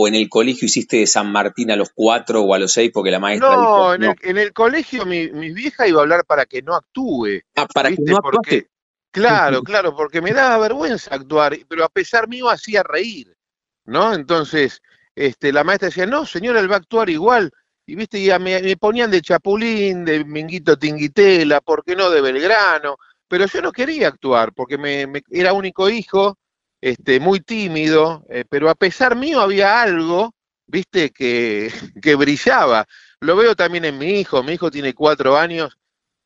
[0.06, 3.11] en el colegio hiciste de San Martín a los cuatro o a los seis porque
[3.11, 3.54] la maestra...
[3.54, 7.42] No, en, El, colegio mi, vieja iba a hablar para que no actúe.
[7.56, 8.68] Ah, para que no porque,
[9.11, 13.37] Claro, claro, porque me daba vergüenza actuar, pero a pesar mío hacía reír,
[13.85, 14.14] ¿no?
[14.14, 14.80] Entonces,
[15.14, 17.52] este, la maestra decía, no, señora, él va a actuar igual
[17.87, 22.97] y viste, ya me, ponían de Chapulín, de Minguito Tinguitela, ¿por qué no de Belgrano?
[23.29, 26.38] Pero yo no quería actuar, porque me, era único hijo,
[26.81, 30.35] este, muy tímido, eh, pero a pesar mío había algo,
[30.66, 31.71] viste, que,
[32.03, 32.87] que brillaba.
[33.21, 35.77] Lo veo también en mi hijo, mi hijo tiene cuatro años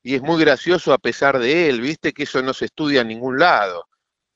[0.03, 3.09] y es muy gracioso a pesar de él, viste que eso no se estudia en
[3.09, 3.87] ningún lado.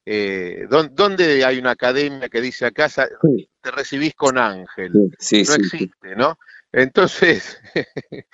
[0.04, 4.90] Eh, ¿Dónde hay una academia que dice acá te recibís con ángel?
[4.92, 6.38] no existe, ¿no?
[6.72, 7.58] Entonces,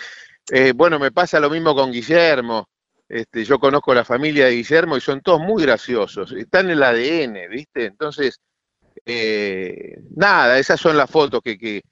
[0.50, 2.68] eh, bueno, me pasa lo mismo con Guillermo.
[3.08, 6.32] Este, yo conozco la familia de Guillermo y son todos muy graciosos.
[6.32, 7.86] Están en el ADN, ¿viste?
[7.86, 8.40] Entonces,
[9.04, 11.82] eh, nada, esas son las fotos que,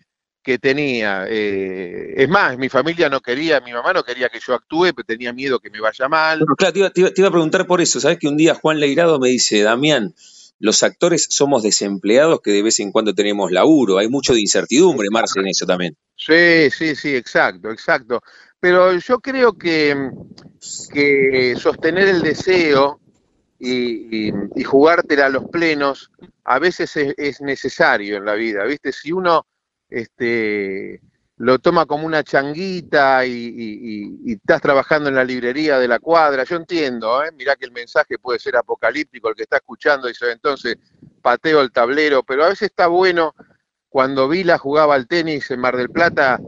[0.45, 1.27] que tenía.
[1.29, 5.05] Eh, es más, mi familia no quería, mi mamá no quería que yo actúe, pero
[5.07, 6.45] tenía miedo que me vaya mal.
[6.57, 7.99] claro, te iba, a preguntar por eso.
[7.99, 10.15] ¿Sabes que un día Juan Leirado me dice, Damián,
[10.59, 13.99] los actores somos desempleados que de vez en cuando tenemos laburo.
[13.99, 15.97] Hay mucho de incertidumbre, Marce, en eso también.
[16.17, 18.21] Sí, sí, sí, exacto, exacto.
[18.61, 20.11] Pero yo creo que,
[20.93, 23.01] que sostener el deseo
[23.59, 24.31] y,
[24.64, 26.11] jugártela a los plenos
[26.45, 28.93] a veces es, necesario en la vida, ¿viste?
[28.93, 29.47] Si uno
[29.88, 31.01] este,
[31.37, 36.57] lo toma como una changuita y, estás trabajando en la librería de la cuadra, yo
[36.57, 37.33] entiendo, ¿eh?
[37.33, 40.77] mirá que el mensaje puede ser apocalíptico, el que está escuchando dice, entonces
[41.23, 43.35] pateo el tablero, pero a veces está bueno,
[43.88, 46.40] cuando Vila jugaba al tenis en Mar del Plata,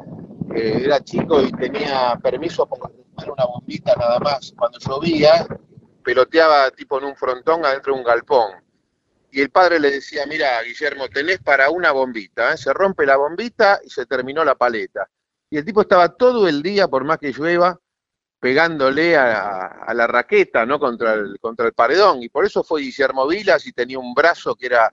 [0.54, 5.46] eh, era chico y tenía permiso para una bombita nada más, cuando llovía,
[6.04, 8.65] peloteaba tipo en un frontón adentro de un galpón
[9.36, 12.56] y el padre le decía, mira, Guillermo, tenés para una bombita, ¿eh?
[12.56, 15.10] se rompe la bombita y se terminó la paleta.
[15.50, 17.78] Y el tipo estaba todo el día, por más que llueva,
[18.40, 20.80] pegándole a, la raqueta, ¿no?
[20.80, 22.22] Contra el, contra el paredón.
[22.22, 24.90] Y por eso fue Guillermo Vilas y tenía un brazo que era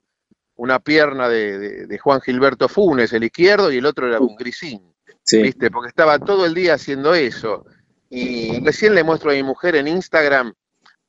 [0.55, 4.93] una pierna de, Juan Gilberto Funes, el izquierdo, y el otro era un grisín.
[5.31, 5.71] ¿Viste?
[5.71, 7.65] Porque estaba todo el día haciendo eso.
[8.09, 10.53] Y recién le muestro a mi mujer en Instagram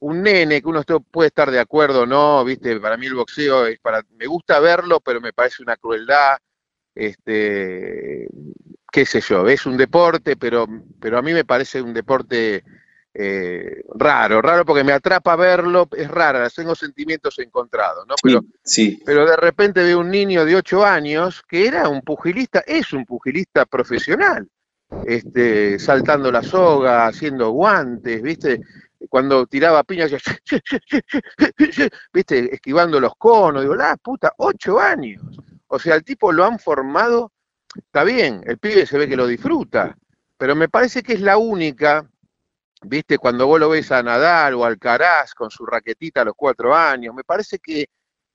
[0.04, 3.66] un nene que uno puede estar de acuerdo o no, viste, para mí el boxeo
[3.66, 6.36] es para, me gusta verlo, pero me parece una crueldad,
[6.94, 8.28] este,
[8.92, 10.66] qué sé yo, es un deporte, pero,
[11.00, 12.62] pero a mí me parece un deporte
[13.14, 18.14] eh, raro, raro porque me atrapa verlo, es raro, tengo sentimientos encontrados, ¿no?
[18.22, 22.62] Pero, sí, pero de repente veo un niño de 8 años que era un pugilista,
[22.66, 24.46] es un pugilista profesional,
[25.06, 28.60] este, saltando la soga, haciendo guantes, ¿viste?
[29.14, 30.10] Cuando tiraba piñas,
[32.12, 35.22] viste, esquivando los conos, digo, la puta, ocho años.
[35.68, 37.30] O sea, el tipo lo han formado,
[37.76, 39.96] está bien, el pibe se ve que lo disfruta,
[40.36, 42.10] pero me parece que es la única,
[42.82, 46.34] viste, cuando vos lo ves a Nadal o al Caraz con su raquetita a los
[46.36, 47.86] cuatro años, me parece que,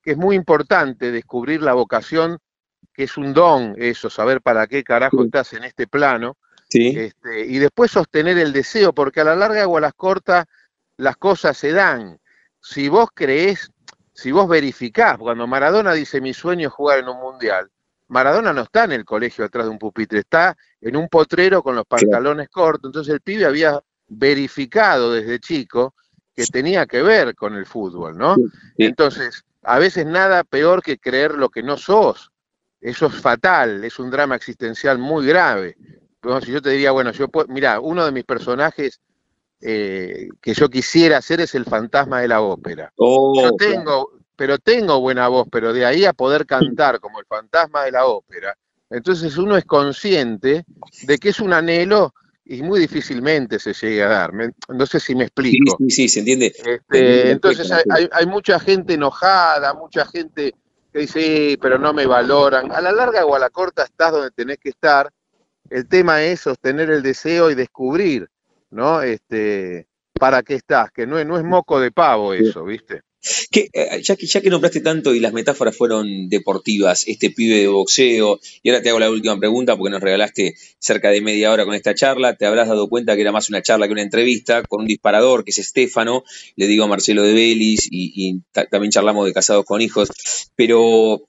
[0.05, 2.37] es muy importante descubrir la vocación,
[2.93, 6.37] que es un don eso, saber para qué carajo estás en este plano.
[6.71, 10.45] Este, y después sostener el deseo, porque a la larga o a las cortas
[10.99, 12.19] las cosas se dan.
[12.59, 13.71] Si vos creés,
[14.13, 17.71] si vos verificás, cuando Maradona dice mi sueño es jugar en un mundial,
[18.09, 21.75] Maradona no está en el colegio atrás de un pupitre, está en un potrero con
[21.75, 22.89] los pantalones cortos.
[22.89, 25.93] Entonces el pibe había verificado desde chico
[26.35, 28.35] que tenía que ver con el fútbol, ¿no?
[28.77, 32.31] Entonces, a veces nada peor que creer lo que no sos.
[32.81, 35.77] Eso es fatal, es un drama existencial muy grave.
[36.43, 38.99] si yo te diría, bueno, yo mira, uno de mis personajes
[39.61, 42.93] eh, que yo quisiera hacer es el fantasma de la ópera.
[42.95, 47.25] Oh, yo tengo, pero tengo buena voz, pero de ahí a poder cantar como el
[47.25, 48.55] fantasma de la ópera,
[48.89, 50.65] entonces uno es consciente
[51.03, 52.13] de que es un anhelo
[52.45, 54.31] y muy difícilmente se llegue a dar.
[54.69, 55.77] No sé si me explico.
[55.79, 56.47] Sí, sí, se entiende.
[56.47, 60.55] Este, entonces hay, mucha gente enojada, mucha gente
[60.91, 61.19] que dice,
[61.51, 62.71] sí, pero no me valoran.
[62.71, 65.11] A la larga o a la corta estás donde tenés que estar.
[65.69, 68.27] El tema es sostener el deseo y descubrir
[68.71, 69.01] ¿no?
[69.01, 70.91] Este, ¿para qué estás?
[70.91, 73.01] Que no, no es moco de pavo eso, ¿viste?
[73.51, 77.57] Que, eh, ya, que, ya que nombraste tanto y las metáforas fueron deportivas, este pibe
[77.57, 81.51] de boxeo, y ahora te hago la última pregunta porque nos regalaste cerca de media
[81.51, 84.03] hora con esta charla, te habrás dado cuenta que era más una charla que una
[84.03, 86.23] entrevista con un disparador que es Estefano,
[86.55, 90.09] le digo a Marcelo de Belis y, también charlamos de casados con hijos,
[90.55, 91.25] pero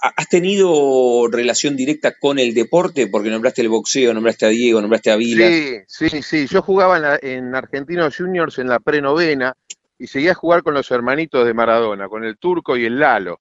[0.00, 3.08] ¿has tenido relación directa con el deporte?
[3.08, 5.48] Porque nombraste el boxeo, nombraste a Diego, nombraste a Vila.
[5.86, 9.56] Sí, sí, sí, yo jugaba en, en Argentinos Juniors en la prenovena
[10.02, 13.40] y seguía a jugar con los hermanitos de Maradona, con el turco y el Lalo.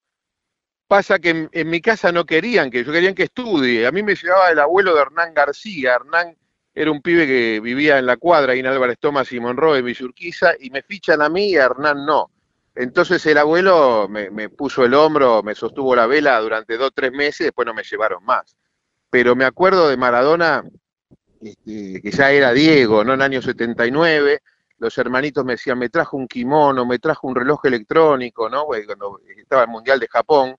[0.87, 3.87] Pasa que en, mi casa no querían que yo querían que estudie.
[3.87, 5.95] A mí me llevaba el abuelo de Hernán García.
[5.95, 6.37] Hernán
[6.75, 9.85] era un pibe que vivía en la cuadra, ahí en Álvarez Tomás y Monroe, en
[9.85, 12.29] Villurquiza, y me fichan a mí y a Hernán no.
[12.75, 17.47] Entonces el abuelo me, puso el hombro, me sostuvo la vela durante dos tres meses,
[17.47, 18.55] después no me llevaron más.
[19.09, 20.63] Pero me acuerdo de Maradona,
[21.41, 23.15] este, que ya era Diego, ¿no?
[23.15, 24.41] En el año 79,
[24.81, 28.65] los hermanitos me decían, me trajo un kimono, me trajo un reloj electrónico, ¿no?
[28.65, 30.55] Cuando estaba el Mundial de Japón.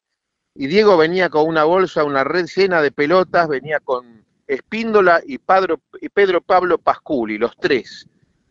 [0.54, 5.38] Y Diego venía con una bolsa, una red llena de pelotas, venía con Espíndola y
[5.38, 8.06] Pedro, y Pedro Pablo Pasculi, los tres.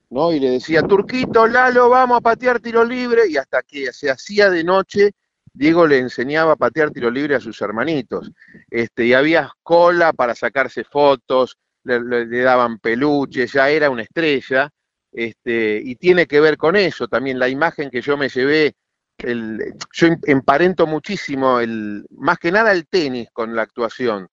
[0.10, 0.34] ¿no?
[0.34, 3.30] Y le decía, Turquito, Lalo, vamos a patear tiro libre.
[3.30, 5.12] Y hasta que se hacía de noche,
[5.54, 8.30] Diego le enseñaba a patear tiro libre a sus hermanitos.
[8.70, 14.70] Este, y había cola para sacarse fotos, le daban peluches, ya era una estrella.
[15.12, 18.76] Este, y tiene que ver con eso también, la imagen que yo me llevé,
[19.18, 24.30] el, yo em, emparento muchísimo, el, más que nada el tenis con la actuación.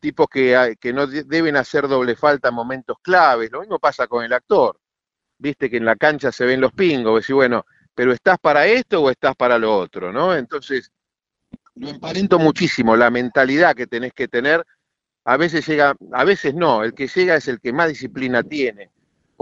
[0.00, 3.50] tipos que, que no deben hacer doble falta en momentos claves.
[3.50, 4.78] Lo mismo pasa con el actor.
[5.38, 9.02] Viste que en la cancha se ven los pingos, y bueno, pero ¿estás para esto
[9.02, 10.12] o estás para lo otro?
[10.12, 10.34] ¿no?
[10.36, 10.92] Entonces,
[11.74, 14.64] lo emparento muchísimo, la mentalidad que tenés que tener.
[15.24, 18.90] A veces llega, a veces no, el que llega es el que más disciplina tiene,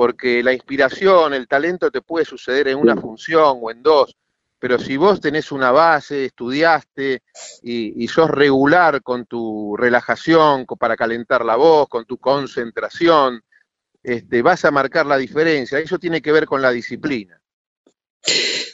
[0.01, 4.17] porque la inspiración, el talento te puede suceder en una función o en dos,
[4.59, 7.21] pero si vos tenés una base, estudiaste
[7.63, 13.43] y, sos regular con tu relajación para calentar la voz, con tu concentración,
[14.03, 15.79] este, vas a marcar la diferencia.
[15.79, 17.39] Eso tiene que ver con la disciplina.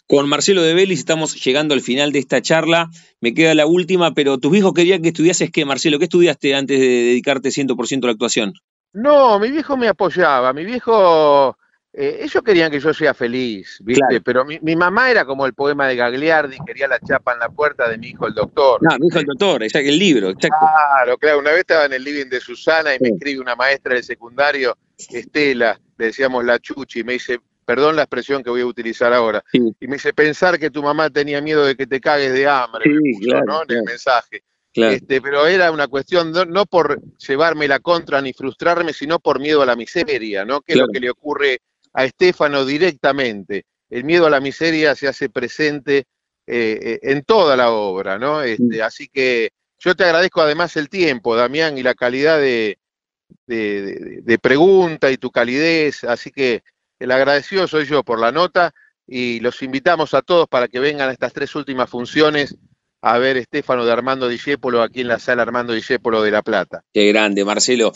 [0.07, 2.89] Con Marcelo de Vélez estamos llegando al final de esta charla.
[3.21, 5.99] Me queda la última, pero tus hijos querían que estudiases qué, Marcelo?
[5.99, 8.53] ¿Qué estudiaste antes de dedicarte 100% a la actuación?
[8.97, 10.55] No, mi viejo me apoyaba.
[10.55, 11.55] Mi viejo,
[11.93, 14.23] eh, ellos querían que yo sea feliz, ¿viste?
[14.23, 17.91] Pero mi, mamá era como el poema de Gagliardi, quería la chapa en la puerta
[17.91, 18.83] de mi hijo el doctor.
[18.83, 21.41] No, mi hijo el doctor, exacto, el libro, Claro, claro.
[21.41, 24.79] Una vez estaba en el living de Susana y me escribe una maestra del secundario,
[25.11, 29.13] Estela, le decíamos la chuchi, y me dice, perdón la expresión que voy a utilizar
[29.13, 29.45] ahora.
[29.53, 32.87] Y me dice, pensar que tu mamá tenía miedo de que te cagues de hambre,
[33.47, 33.63] ¿no?
[33.63, 34.43] En el mensaje.
[34.77, 39.63] Este, pero era una cuestión no, por llevarme la contra ni frustrarme, sino por miedo
[39.63, 40.61] a la miseria, ¿no?
[40.61, 41.61] Que es lo que le ocurre
[41.93, 43.65] a Estefano directamente.
[43.89, 46.05] El miedo a la miseria se hace presente eh,
[46.47, 48.43] eh, en toda la obra, ¿no?
[48.43, 52.79] Este, así que yo te agradezco además el tiempo, Damián, y la calidad de,
[53.47, 56.63] de pregunta y tu calidez, así que
[56.99, 58.73] el agradecido soy yo por la nota
[59.07, 62.57] y los invitamos a todos para que vengan a estas tres últimas funciones
[63.09, 66.83] a ver Estefano de Armando Discépolo aquí en la sala Armando Discépolo de La Plata.
[66.93, 67.93] Qué grande, Marcelo.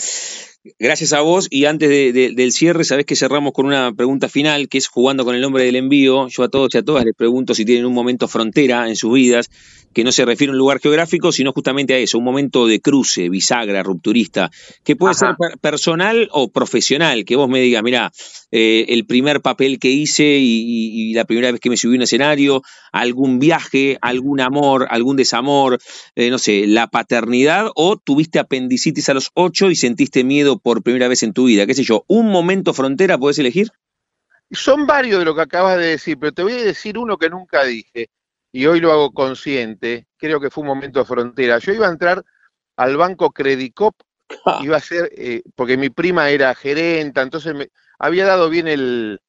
[0.79, 4.79] Gracias a vos y antes del cierre, sabés que cerramos con una pregunta final, que
[4.79, 6.29] es jugando con el nombre del envío.
[6.29, 9.13] Yo a todos y a todas les pregunto si tienen un momento frontera en sus
[9.13, 9.51] vidas,
[9.93, 12.81] que no se refiere a un lugar geográfico, sino justamente a eso, un momento de
[12.81, 14.51] cruce, bisagra, rupturista,
[14.85, 18.13] que puede ser personal o profesional, que vos me digas, mira,
[18.53, 22.03] eh, el primer papel que hice y, la primera vez que me subí a un
[22.03, 25.79] escenario, algún viaje, algún amor, algún desamor,
[26.15, 30.83] eh, no sé, la paternidad, o tuviste apendicitis a los ocho y sentiste miedo por
[30.83, 33.71] primera vez en tu vida, qué sé yo, un momento frontera, ¿puedes elegir?
[34.53, 37.31] Son varios de lo que acabas de decir, pero te voy a decir uno que
[37.31, 38.09] nunca dije
[38.53, 41.59] y hoy lo hago consciente, creo que fue un momento de frontera.
[41.59, 42.25] Yo iba a entrar
[42.77, 43.95] al banco Credicop,
[44.63, 49.21] iba a ser, eh, porque mi prima era gerenta, entonces me, había dado bien el,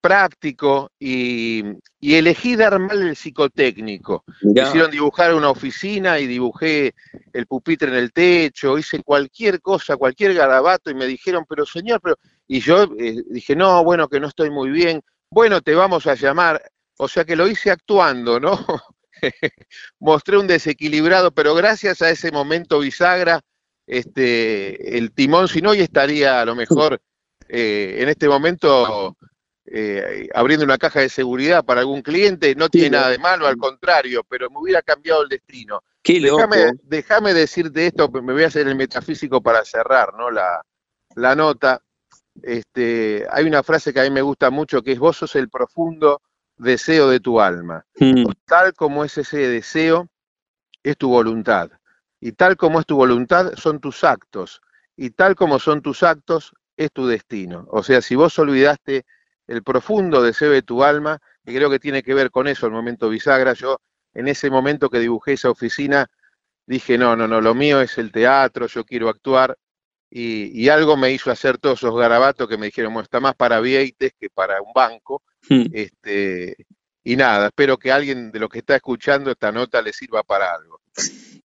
[0.00, 1.62] práctico y,
[2.00, 4.24] elegí dar mal el psicotécnico.
[4.42, 6.94] Me hicieron dibujar una oficina y dibujé
[7.32, 12.00] el pupitre en el techo, hice cualquier cosa, cualquier garabato y me dijeron, pero señor,
[12.02, 12.16] pero...
[12.48, 15.02] Y yo eh, dije, no, bueno, que no estoy muy bien.
[15.30, 16.62] Bueno, te vamos a llamar.
[16.98, 18.64] O sea que lo hice actuando, ¿no?
[19.98, 23.40] Mostré un desequilibrado, pero gracias a ese momento bisagra,
[23.86, 27.00] este, el timón, si no, hoy estaría a lo mejor
[27.48, 29.16] eh, en este momento
[29.66, 33.56] eh, abriendo una caja de seguridad para algún cliente, no tiene nada de malo, al
[33.56, 35.82] contrario, pero me hubiera cambiado el destino.
[36.82, 40.30] déjame, decirte esto, me voy a hacer el metafísico para cerrar ¿no?
[40.30, 40.62] la,
[41.16, 41.82] la nota.
[42.42, 45.48] Este, hay una frase que a mí me gusta mucho que es vos sos el
[45.48, 46.20] profundo
[46.56, 47.84] deseo de tu alma.
[47.98, 48.24] Hmm.
[48.44, 50.08] Tal como es ese deseo,
[50.82, 51.70] es tu voluntad.
[52.20, 54.62] Y tal como es tu voluntad, son tus actos.
[54.96, 57.66] Y tal como son tus actos, es tu destino.
[57.70, 59.04] O sea, si vos olvidaste
[59.46, 62.72] el profundo deseo de tu alma, y creo que tiene que ver con eso el
[62.72, 63.80] momento bisagra, yo
[64.14, 66.10] en ese momento que dibujé esa oficina,
[66.66, 69.56] dije, no, no, no, lo mío es el teatro, yo quiero actuar,
[70.10, 73.60] y, algo me hizo hacer todos esos garabatos que me dijeron, bueno, está más para
[73.60, 75.22] Vieites que para un banco.
[75.48, 75.64] Hmm.
[75.72, 76.56] Este,
[77.04, 80.52] y nada, espero que alguien de los que está escuchando esta nota le sirva para
[80.54, 80.80] algo.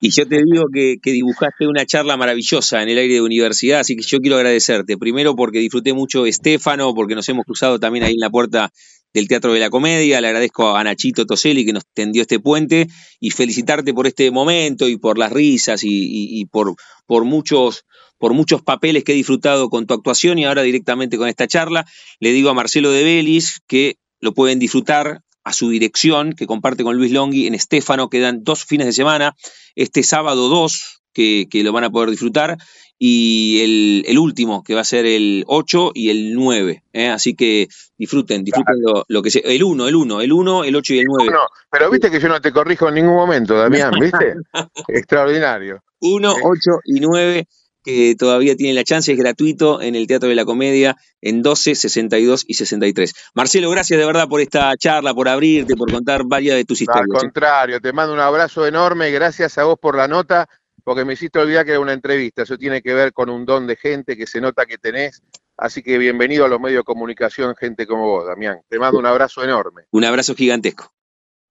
[0.01, 3.97] Y yo te digo que, dibujaste una charla maravillosa en el aire de universidad, así
[3.97, 4.97] que yo quiero agradecerte.
[4.97, 8.71] Primero porque disfruté mucho Estefano, porque nos hemos cruzado también ahí en la puerta
[9.13, 10.21] del Teatro de la Comedia.
[10.21, 12.89] Le agradezco a Nachito Toselli que nos tendió este puente
[13.21, 16.75] y felicitarte por este momento y por las risas y, por,
[17.07, 17.85] por muchos
[18.19, 21.87] por muchos papeles que he disfrutado con tu actuación y ahora directamente con esta charla.
[22.19, 26.83] Le digo a Marcelo de Belis que lo pueden disfrutar a su dirección, que comparte
[26.83, 29.37] con Luis Longhi en Estéfano, quedan dos fines de semana,
[29.77, 32.57] este sábado 2, que, lo van a poder disfrutar,
[32.99, 36.83] y el, último, que va a ser el 8 y el 9.
[36.93, 37.09] ¿eh?
[37.09, 38.77] Así que disfruten, disfruten
[39.09, 39.43] lo, que sea.
[39.45, 41.31] El 1, el 1, el 1, el 8 y el 9.
[41.31, 41.41] No,
[41.71, 44.35] pero viste que yo no te corrijo en ningún momento, Damián, ¿viste?
[44.89, 45.83] Extraordinario.
[46.01, 47.47] 1, 8 y 9
[47.85, 51.75] que todavía tiene la chance, es gratuito en el Teatro de la Comedia en 12,
[51.75, 53.15] 62 y 63.
[53.35, 57.09] Marcelo, gracias de verdad por esta charla, por abrirte, por contar varias de tus historias.
[57.15, 60.49] Al contrario, te mando un abrazo enorme, gracias a vos por la nota,
[60.89, 63.67] porque me hiciste olvidar que era una entrevista, eso tiene que ver con un don
[63.67, 65.23] de gente que se nota que tenés,
[65.59, 68.63] así que bienvenido a los medios de comunicación, gente como vos, Damián.
[68.71, 69.83] Te mando un abrazo enorme.
[69.91, 70.91] Un abrazo gigantesco.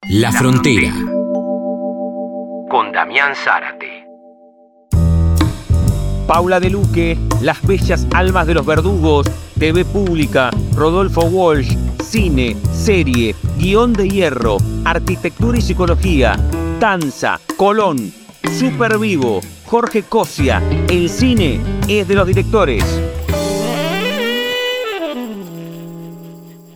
[0.09, 0.91] La Frontera.
[2.67, 4.07] Con Damián Zárate.
[6.25, 9.27] Paula de Luque, Las Bellas Almas de los Verdugos,
[9.59, 16.38] TV Pública, Rodolfo Walsh, Cine, Serie, Guión de Hierro, Arquitectura y Psicología,
[16.79, 18.11] Danza, Colón,
[18.43, 21.59] Super Vivo, Jorge Cosia, El Cine
[21.89, 22.83] es de los directores.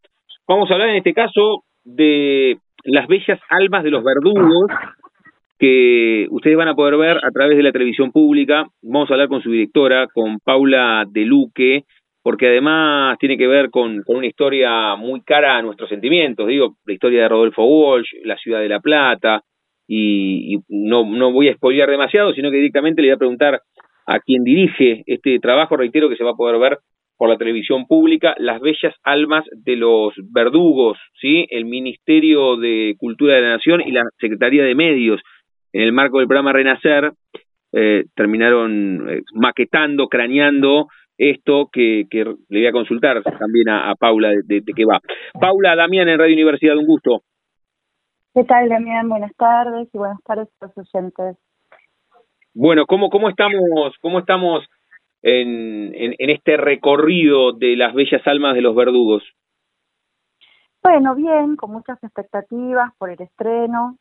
[0.47, 4.71] Vamos a hablar en este caso de las bellas almas de los verdugos
[5.65, 8.67] que ustedes van a poder ver a través de la televisión pública.
[8.83, 11.85] Vamos a hablar con su directora, con Paula De Luque,
[12.21, 16.93] porque además tiene que ver con, una historia muy cara a nuestros sentimientos, digo, la
[16.93, 19.41] historia de Rodolfo Walsh, la ciudad de La Plata,
[19.87, 23.61] y, no, no voy a spoilear demasiado, sino que directamente le voy a preguntar
[24.05, 26.77] a quien dirige este trabajo, reitero que se va a poder ver
[27.17, 31.47] por la televisión pública, Las Bellas Almas de los Verdugos, ¿sí?
[31.49, 35.21] el Ministerio de Cultura de la Nación y la Secretaría de Medios,
[35.75, 37.11] en el marco del programa Renacer,
[37.73, 44.29] eh, terminaron eh, maquetando, craneando esto que, que, le voy a consultar también a, Paula
[44.29, 45.01] de, de, qué va.
[45.37, 47.23] Paula, Damián en Radio Universidad, un gusto.
[48.33, 49.09] ¿Qué tal, Damián?
[49.09, 51.37] Buenas tardes y buenas tardes a los oyentes.
[52.53, 54.65] Bueno, ¿cómo, cómo estamos, cómo estamos
[55.23, 59.23] en, en, en este recorrido de las bellas almas de los verdugos?
[60.81, 63.97] Bueno, bien, con muchas expectativas por el estreno.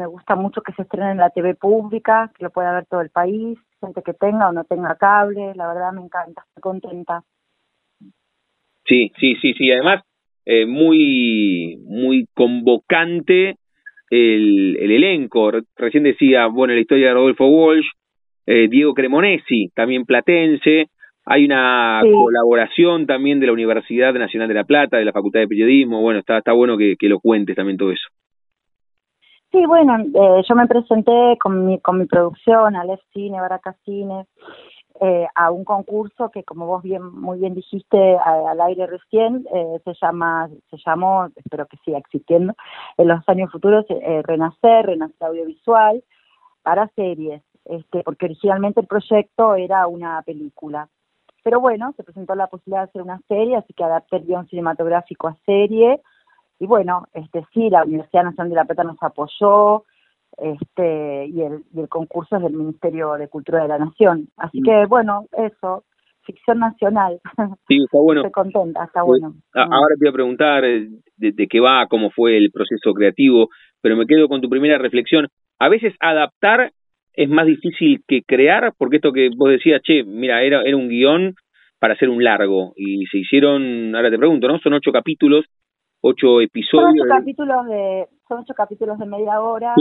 [0.00, 3.02] Me gusta mucho que se estrene en la TV pública, que lo pueda ver todo
[3.02, 7.22] el país gente que tenga o no tenga cable, la verdad me encanta, estoy contenta.
[8.86, 10.02] Sí, sí, sí, sí, además
[10.44, 13.56] eh, muy, muy convocante
[14.10, 15.52] el, el elenco.
[15.76, 17.86] Recién decía, bueno, la historia de Rodolfo Walsh,
[18.46, 20.86] eh, Diego Cremonesi, también platense,
[21.24, 25.48] hay una colaboración también de la Universidad Nacional de La Plata, de la Facultad de
[25.48, 28.08] Periodismo, bueno, está, está bueno que, que lo cuentes también todo eso.
[29.52, 34.26] Sí, bueno, eh, yo me presenté con mi, con mi producción, Alef Cine, Baraca Cine,
[35.00, 39.80] eh, a un concurso que, como vos bien muy bien dijiste al aire recién, eh,
[39.84, 42.54] se llama, se llamó, espero que siga existiendo,
[42.96, 43.86] en los años futuros,
[44.22, 46.04] Renacer, Renacer Audiovisual,
[46.62, 50.88] para series, este, porque originalmente el proyecto era una película.
[51.42, 54.46] Pero bueno, se presentó la posibilidad de hacer una serie, así que adapté el guion
[54.46, 56.00] cinematográfico a serie,
[56.60, 59.84] y bueno, este sí, la Universidad Nacional de La Plata nos apoyó,
[60.36, 64.28] este y el, y el concurso es del Ministerio de Cultura de la Nación.
[64.36, 64.64] Así mm.
[64.64, 65.84] que bueno, eso,
[66.22, 67.18] ficción nacional.
[67.66, 68.20] Sí, está bueno.
[68.20, 69.34] Estoy contenta, está bueno.
[69.54, 73.48] Ahora te voy a preguntar eh, de, de, qué va, cómo fue el proceso creativo,
[73.80, 75.28] pero me quedo con tu primera reflexión.
[75.58, 76.72] A veces adaptar
[77.14, 80.88] es más difícil que crear, porque esto que vos decías, che, mira, era, era un
[80.88, 81.34] guion
[81.78, 84.58] para hacer un largo, y se hicieron, ahora te pregunto, ¿no?
[84.58, 85.46] Son ocho capítulos,
[86.00, 86.90] ocho episodios.
[86.98, 89.74] Son ocho capítulos de, son ocho capítulos de media hora,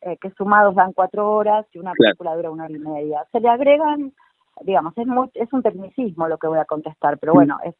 [0.00, 3.24] eh, que sumados dan cuatro horas y una película dura una hora y media.
[3.32, 4.12] Se le agregan,
[4.62, 7.74] digamos, es muy, es un tecnicismo lo que voy a contestar, pero bueno, es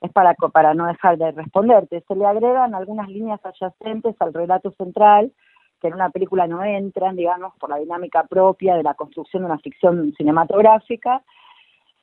[0.00, 2.02] es para, para no dejar de responderte.
[2.06, 5.32] Se le agregan algunas líneas adyacentes al relato central,
[5.80, 9.46] que en una película no entran, digamos, por la dinámica propia de la construcción de
[9.46, 11.22] una ficción cinematográfica,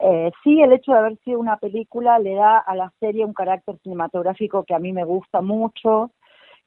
[0.05, 3.33] eh, sí, el hecho de haber sido una película le da a la serie un
[3.33, 6.11] carácter cinematográfico que a mí me gusta mucho,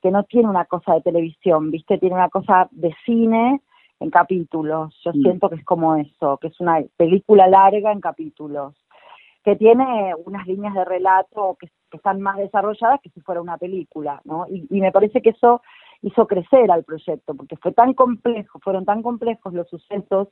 [0.01, 1.99] que no tiene una cosa de televisión, ¿viste?
[1.99, 3.61] Tiene una cosa de cine
[4.01, 4.99] en capítulos.
[5.05, 5.21] Yo mm.
[5.21, 8.75] siento que es como eso, que es una película larga en capítulos,
[9.45, 14.21] que tiene unas líneas de relato que, están más desarrolladas que si fuera una película,
[14.25, 14.47] ¿no?
[14.51, 15.63] Y, y me parece que eso
[16.03, 20.29] hizo crecer al proyecto, porque fue tan complejo, fueron tan complejos los sucesos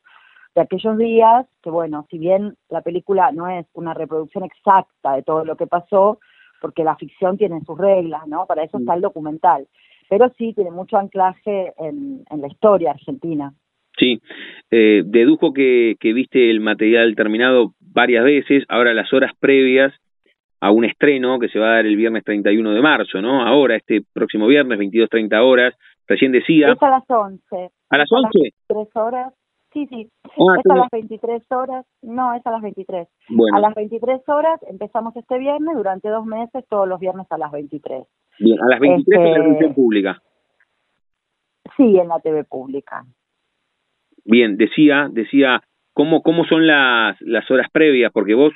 [0.54, 5.22] de aquellos días, que bueno, si bien la película no es una reproducción exacta de
[5.22, 6.18] todo lo que pasó,
[6.60, 8.46] porque la ficción tiene sus reglas, ¿no?
[8.46, 9.66] Para eso está el documental,
[10.08, 13.52] pero sí tiene mucho anclaje en, la historia argentina.
[13.98, 14.20] Sí,
[14.70, 19.92] eh, dedujo que, que viste el material terminado varias veces, ahora las horas previas
[20.64, 23.46] a un estreno que se va a dar el viernes 31 de marzo, ¿no?
[23.46, 25.74] Ahora, este próximo viernes, 22.30 horas,
[26.08, 26.72] recién decía...
[26.72, 27.70] Es a las 11.
[27.90, 28.54] ¿A las 11?
[28.66, 29.34] Tres horas,
[29.74, 30.08] Sí, sí.
[30.24, 31.84] Ah, es a las 23 horas.
[32.00, 33.08] No, es a las 23.
[33.54, 37.50] A las 23 horas empezamos este viernes, durante dos meses, todos los viernes a las
[37.50, 38.06] 23.
[38.38, 40.22] Bien, a las 23 en la televisión este, pública.
[41.76, 43.04] Sí, en la TV pública.
[44.24, 45.60] Bien, decía, decía
[45.92, 48.12] ¿cómo, cómo son las, las horas previas?
[48.12, 48.52] Porque vos,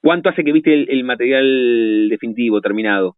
[0.00, 3.16] ¿cuánto hace que viste el material definitivo, terminado?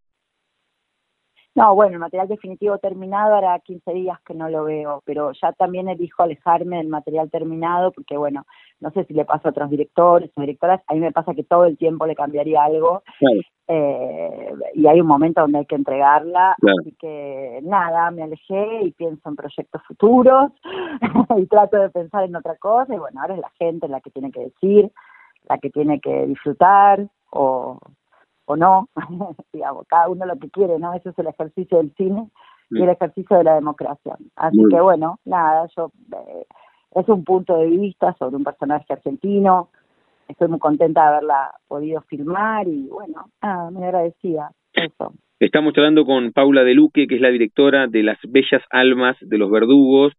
[1.56, 5.52] No, bueno, el material definitivo terminado hará 15 días que no lo veo, pero ya
[5.52, 8.46] también elijo alejarme del material terminado porque, bueno,
[8.78, 11.42] no sé si le pasa a otros directores o directoras, a mí me pasa que
[11.42, 13.02] todo el tiempo le cambiaría algo
[13.66, 18.92] eh, y hay un momento donde hay que entregarla, así que nada, me alejé y
[18.92, 20.52] pienso en proyectos futuros
[21.36, 24.10] y trato de pensar en otra cosa y bueno, ahora es la gente la que
[24.10, 24.92] tiene que decir,
[25.48, 27.78] la que tiene que disfrutar o
[28.50, 28.88] o no,
[29.52, 30.92] digamos, cada uno lo que quiere, ¿no?
[30.94, 32.28] Ese es el ejercicio del cine
[32.70, 34.16] y el ejercicio de la democracia.
[34.36, 36.46] Así que bueno, nada, yo eh,
[36.96, 39.70] es un punto de vista sobre un personaje argentino.
[40.28, 45.12] Estoy muy contenta de haberla podido filmar y bueno, nada, me agradecía eso.
[45.38, 49.38] Estamos hablando con Paula De Luque, que es la directora de Las Bellas Almas de
[49.38, 50.12] los Verdugos.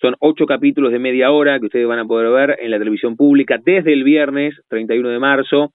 [0.00, 3.16] Son ocho capítulos de media hora que ustedes van a poder ver en la televisión
[3.16, 5.72] pública desde el viernes 31 de marzo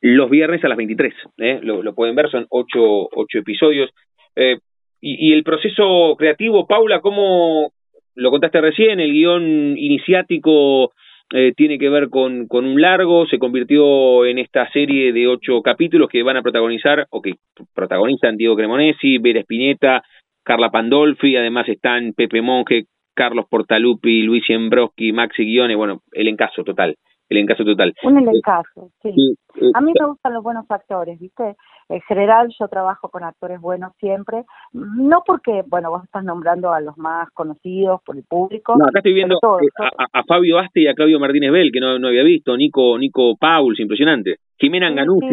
[0.00, 1.14] los viernes a las 23.
[1.38, 1.60] ¿eh?
[1.62, 3.90] Lo, pueden ver, son ocho, ocho episodios.
[4.36, 4.58] Eh,
[5.00, 7.72] y, el proceso creativo, Paula, ¿cómo
[8.14, 8.98] lo contaste recién?
[8.98, 10.92] El guion iniciático
[11.32, 15.62] eh, tiene que ver con, con un largo, se convirtió en esta serie de ocho
[15.62, 17.34] capítulos que van a protagonizar, o que
[17.74, 20.02] protagonizan Diego Cremonesi, Vera Spinetta,
[20.42, 26.64] Carla Pandolfi, además están Pepe Monge, Carlos Portalupi, Luis Embroski, Maxi Guione, bueno, el encaso
[26.64, 26.96] total
[27.28, 27.94] el encaso total.
[28.04, 29.10] Un encaso, sí.
[29.56, 31.56] Eh, a mí me gustan los buenos actores, ¿viste?
[31.88, 36.80] En general yo trabajo con actores buenos siempre, no porque, bueno, vos estás nombrando a
[36.80, 38.76] los más conocidos por el público.
[38.76, 42.08] No, acá estoy viendo a, Fabio Aste y a Claudio Martínez Bell, que no, no
[42.08, 44.36] había visto, Nico Nico Pauls, impresionante.
[44.58, 44.88] Jimena.
[44.88, 45.28] Sí,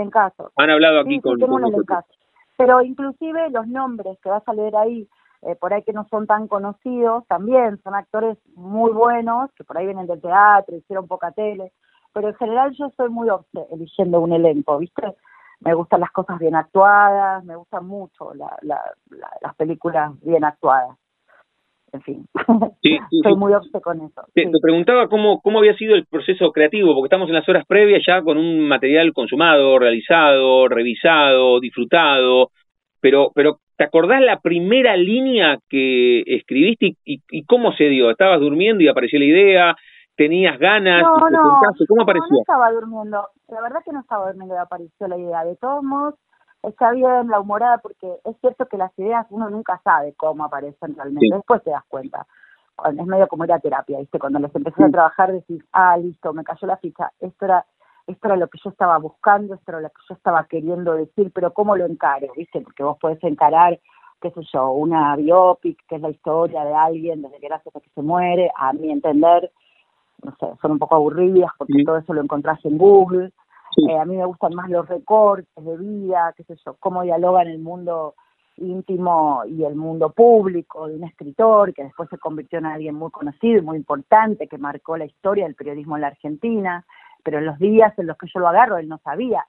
[0.00, 0.50] encaso.
[0.56, 2.08] Han hablado aquí con, tengo el encaso.
[2.56, 5.06] Pero inclusive los nombres que vas a leer ahí,
[5.42, 9.78] eh, por ahí que no son tan conocidos, también son actores muy buenos, que por
[9.78, 11.72] ahí vienen del teatro, hicieron poca tele,
[12.12, 13.28] pero en general yo soy muy
[13.70, 15.14] eligiendo un elenco, ¿viste?
[15.60, 20.96] Me gustan las cosas bien actuadas, me gustan mucho las películas bien actuadas.
[21.90, 22.26] En fin,
[22.82, 24.22] sí, soy muy obse con eso.
[24.34, 27.64] Te, te, preguntaba cómo, cómo había sido el proceso creativo, porque estamos en las horas
[27.66, 32.50] previas ya con un material consumado, realizado, revisado, disfrutado,
[33.00, 38.10] pero, pero ¿te acordás la primera línea que escribiste y, cómo se dio?
[38.10, 39.76] ¿Estabas durmiendo y apareció la idea?
[40.16, 41.02] ¿Tenías ganas?
[41.02, 42.28] No, no, ¿Cómo apareció?
[42.30, 43.28] No, estaba durmiendo.
[43.48, 45.44] La verdad que no estaba durmiendo y apareció la idea.
[45.44, 46.14] De todos modos,
[46.62, 50.96] está bien la humorada porque es cierto que las ideas uno nunca sabe cómo aparecen
[50.96, 51.26] realmente.
[51.32, 52.26] Después te das cuenta.
[52.84, 54.18] Es medio como ir a terapia, ¿viste?
[54.18, 57.12] Cuando les empecé a trabajar decís, ah, listo, me cayó la ficha.
[57.20, 57.64] Esto era
[58.08, 61.30] esto era lo que yo estaba buscando, esto era lo que yo estaba queriendo decir,
[61.32, 62.28] pero ¿cómo lo encaro?
[62.34, 62.60] ¿Viste?
[62.62, 63.78] Porque vos podés encarar,
[64.20, 67.80] qué sé yo, una biopic, que es la historia de alguien desde que nace hasta
[67.80, 69.52] que se muere, a mi entender,
[70.22, 73.32] no sé, son un poco aburridas porque todo eso lo encontrás en Google.
[73.76, 77.46] Eh, a mí me gustan más los recortes de vida, qué sé yo, cómo dialogan
[77.48, 78.14] el mundo
[78.56, 83.10] íntimo y el mundo público de un escritor que después se convirtió en alguien muy
[83.10, 86.84] conocido y muy importante, que marcó la historia del periodismo en la Argentina
[87.22, 89.44] pero en los días en los que yo lo agarro él no sabía.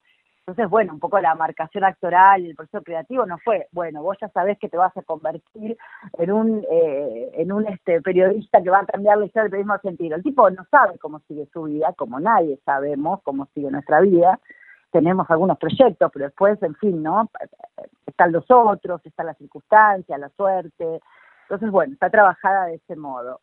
[0.50, 4.30] Entonces, bueno, un poco la marcación actoral el proceso creativo no fue, bueno, vos ya
[4.30, 5.78] sabés que te vas a convertir
[6.18, 9.74] en un eh, en un este periodista que va a cambiar la historia del periodismo
[9.74, 10.16] argentino.
[10.16, 14.40] El tipo no sabe cómo sigue su vida, como nadie sabemos cómo sigue nuestra vida.
[14.92, 17.30] Tenemos algunos proyectos, pero después, en fin, ¿no?
[18.08, 21.00] Están los otros, está la circunstancia, la suerte.
[21.44, 23.40] Entonces, bueno, está trabajada de ese modo.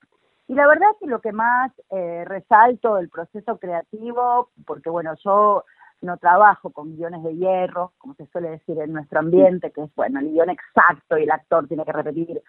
[0.48, 5.64] Y la verdad que lo que más eh, resalto del proceso creativo, porque bueno, yo
[6.02, 9.94] no trabajo con guiones de hierro, como se suele decir en nuestro ambiente, que es
[9.96, 12.42] bueno, el guion exacto y el actor tiene que repetir.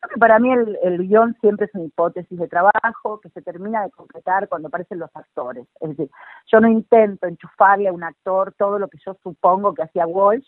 [0.00, 3.42] Creo que para mí el, el guion siempre es una hipótesis de trabajo que se
[3.42, 5.66] termina de completar cuando aparecen los actores.
[5.80, 6.10] Es decir,
[6.46, 10.46] yo no intento enchufarle a un actor todo lo que yo supongo que hacía Walsh,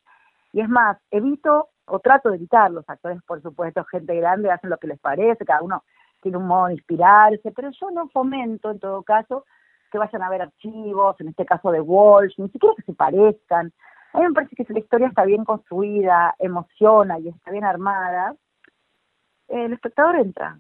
[0.53, 4.71] y es más, evito o trato de evitar los actores, por supuesto, gente grande, hacen
[4.71, 5.85] lo que les parece, cada uno
[6.21, 9.45] tiene un modo de inspirarse, pero yo no fomento en todo caso
[9.91, 13.73] que vayan a ver archivos, en este caso de Walsh, ni siquiera que se parezcan.
[14.13, 17.65] A mí me parece que si la historia está bien construida, emociona y está bien
[17.65, 18.35] armada,
[19.49, 20.59] el espectador entra.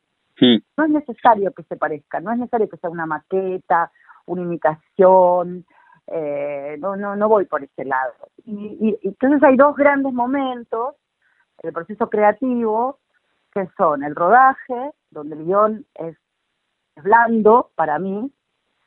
[0.76, 3.90] No es necesario que se parezca, no es necesario que sea una maqueta,
[4.26, 5.66] una imitación,
[6.06, 8.14] eh, no, no, no voy por ese lado.
[8.44, 10.94] Y, y entonces hay dos grandes momentos,
[11.62, 13.00] el proceso creativo,
[13.52, 16.16] que son el rodaje donde el guion es,
[16.96, 18.32] blando para mí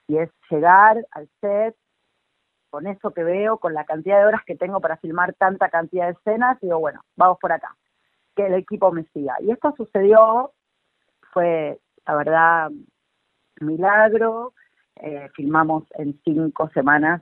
[0.07, 1.75] y es llegar al set
[2.69, 6.05] con eso que veo, con la cantidad de horas que tengo para filmar tanta cantidad
[6.05, 7.75] de escenas, digo, bueno, vamos por acá,
[8.35, 9.35] que el equipo me siga.
[9.41, 10.53] Y esto sucedió,
[11.33, 12.71] fue, la verdad,
[13.59, 14.53] milagro,
[14.95, 17.21] eh, filmamos en cinco semanas,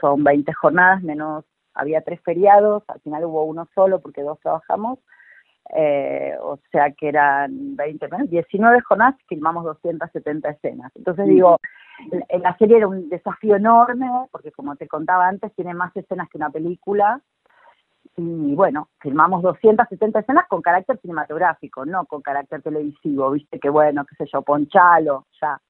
[0.00, 1.44] son 20 jornadas, menos
[1.74, 4.98] había tres feriados, al final hubo uno solo porque dos trabajamos,
[5.74, 10.92] eh, o sea que eran 20 menos, 19 jornadas, filmamos 270 escenas.
[10.94, 11.58] Entonces digo,
[12.42, 16.38] la serie era un desafío enorme, porque como te contaba antes, tiene más escenas que
[16.38, 17.20] una película,
[18.16, 24.04] y bueno, filmamos 270 escenas con carácter cinematográfico, no con carácter televisivo, viste que bueno,
[24.04, 25.60] qué sé yo, ponchalo, ya.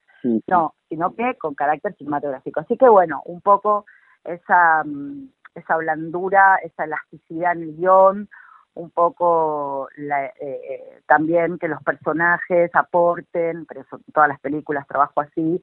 [0.46, 2.60] No, sino que con carácter cinematográfico.
[2.60, 3.86] Así que bueno, un poco
[4.24, 8.28] esa, mm, esa blandura, esa elasticidad en el guion,
[8.74, 14.86] un poco la, eh, eh, también que los personajes aporten, pero eso, todas las películas
[14.86, 15.60] trabajo así,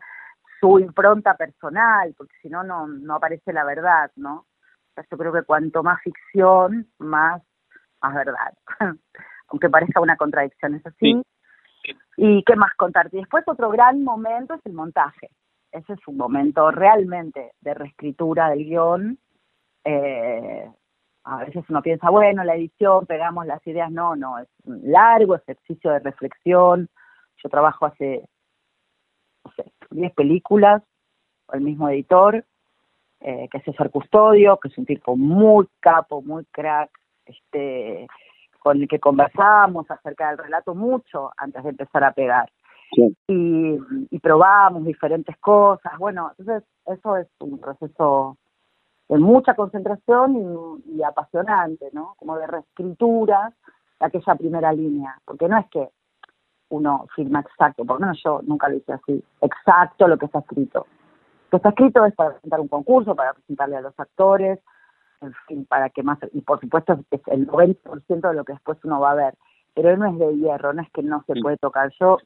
[0.60, 4.46] su impronta personal, porque si no, no aparece la verdad, ¿no?
[5.10, 7.42] yo creo que cuanto más ficción, más,
[8.02, 8.54] más verdad.
[9.48, 11.22] Aunque parezca una contradicción, es así.
[12.18, 13.18] ¿Y qué más contarte?
[13.18, 15.30] Después otro gran momento es el montaje.
[15.72, 19.18] Ese es un momento realmente de reescritura del guion.
[19.86, 20.70] Eh,
[21.30, 23.92] a veces uno piensa, bueno, la edición, pegamos las ideas.
[23.92, 26.90] No, no, es un largo ejercicio de reflexión.
[27.44, 28.28] Yo trabajo hace,
[29.46, 30.82] no sé, 10 películas,
[31.54, 32.44] el mismo editor,
[33.20, 36.90] eh, que es César Custodio, que es un tipo muy capo, muy crack,
[37.26, 38.08] este,
[38.60, 42.52] con el que conversamos acerca del relato mucho antes de empezar a pegar.
[43.28, 43.78] Y,
[44.10, 45.94] y probamos diferentes cosas.
[46.00, 48.36] Bueno, entonces eso es un proceso
[49.10, 52.16] de mucha concentración y, apasionante, ¿no?
[52.18, 53.54] Como de reescritura
[54.00, 55.90] de aquella primera línea, porque no es que
[56.70, 60.86] uno firma exacto, porque no, yo nunca lo hice así, exacto lo que está escrito
[61.50, 64.60] que está escrito es para presentar un concurso, para presentarle a los actores,
[65.22, 68.78] en fin, para que más, y por supuesto es el 90% de lo que después
[68.84, 69.36] uno va a ver,
[69.74, 71.92] pero no es de hierro, no es que no se puede tocar.
[72.00, 72.18] Yo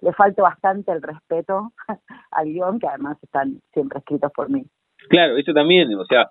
[0.00, 1.72] le falto bastante el respeto
[2.30, 4.66] al guion, que además están siempre escritos por mí.
[5.08, 6.30] Claro, eso también, o sea,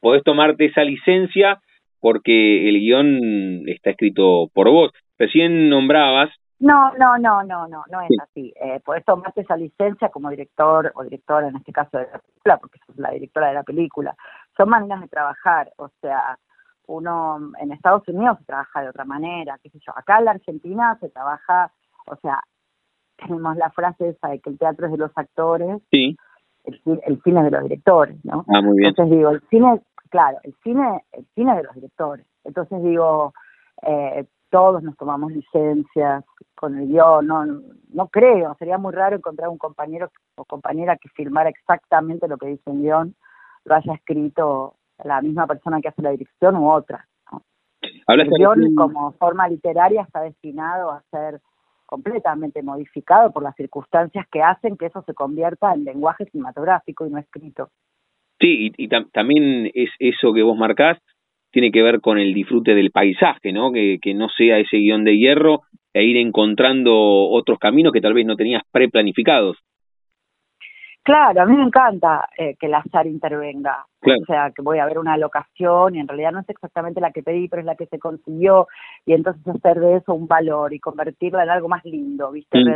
[0.00, 1.60] podés tomarte esa licencia
[2.00, 4.92] porque el guion está escrito por vos.
[5.18, 8.52] Recién nombrabas no, no, no, no, no, no es así.
[8.60, 12.58] Eh, podés tomarte esa licencia como director o directora, en este caso de la película,
[12.58, 14.16] porque sos la directora de la película.
[14.56, 16.36] Son maneras de trabajar, o sea,
[16.88, 19.92] uno en Estados Unidos se trabaja de otra manera, qué sé yo.
[19.96, 21.70] Acá en la Argentina se trabaja,
[22.06, 22.40] o sea,
[23.16, 26.16] tenemos la frase esa de que el teatro es de los actores, sí.
[26.68, 28.44] El, el cine es de los directores, ¿no?
[28.48, 28.90] Ah, muy bien.
[28.90, 32.26] Entonces digo, el cine, claro, el cine, el cine es de los directores.
[32.44, 33.32] Entonces digo,
[33.82, 37.44] eh, todos nos tomamos licencias con el guion, no,
[37.92, 42.48] no creo, sería muy raro encontrar un compañero o compañera que filmara exactamente lo que
[42.48, 43.14] dice un guion,
[43.64, 47.06] lo haya escrito la misma persona que hace la dirección u otra.
[48.08, 51.40] El guion como forma literaria está destinado a ser
[51.88, 57.10] completamente modificado por las circunstancias que hacen que eso se convierta en lenguaje cinematográfico y
[57.10, 57.70] no escrito.
[58.38, 60.98] Sí, y, también es eso que vos marcás,
[61.50, 63.72] tiene que ver con el disfrute del paisaje, ¿no?
[63.72, 65.62] Que, que no sea ese guion de hierro
[65.94, 69.56] e ir encontrando otros caminos que tal vez no tenías preplanificados.
[71.08, 73.86] Claro, a mí me encanta eh, que el azar intervenga.
[74.02, 77.12] O sea, que voy a ver una locación y en realidad no es exactamente la
[77.12, 78.68] que pedí, pero es la que se consiguió.
[79.06, 82.58] Y entonces hacer de eso un valor y convertirla en algo más lindo, ¿viste?
[82.58, 82.74] Mm.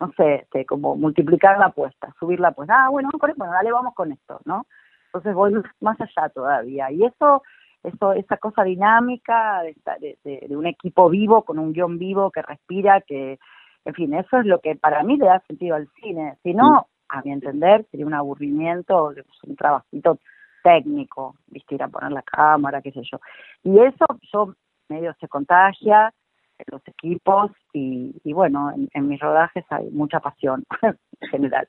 [0.00, 2.86] no sé, este, como multiplicar la apuesta, subir la apuesta.
[2.86, 4.64] Ah, bueno, bueno, dale, vamos con esto, ¿no?
[5.08, 5.52] Entonces voy
[5.82, 6.90] más allá todavía.
[6.90, 7.42] Y eso
[7.82, 9.60] eso, esa cosa dinámica
[10.00, 13.38] de, de, un equipo vivo, con un guion vivo que respira, que,
[13.84, 16.38] en fin, eso es lo que para mí le da sentido al cine.
[16.42, 19.12] Si no, a mi entender, sería un aburrimiento,
[19.44, 20.18] un trabajito
[20.62, 23.18] técnico, viste, ir a poner la cámara, qué sé yo.
[23.64, 24.54] Y eso yo
[24.88, 26.12] medio se contagia
[26.58, 31.68] en los equipos y, y bueno, en, mis rodajes hay mucha pasión en general.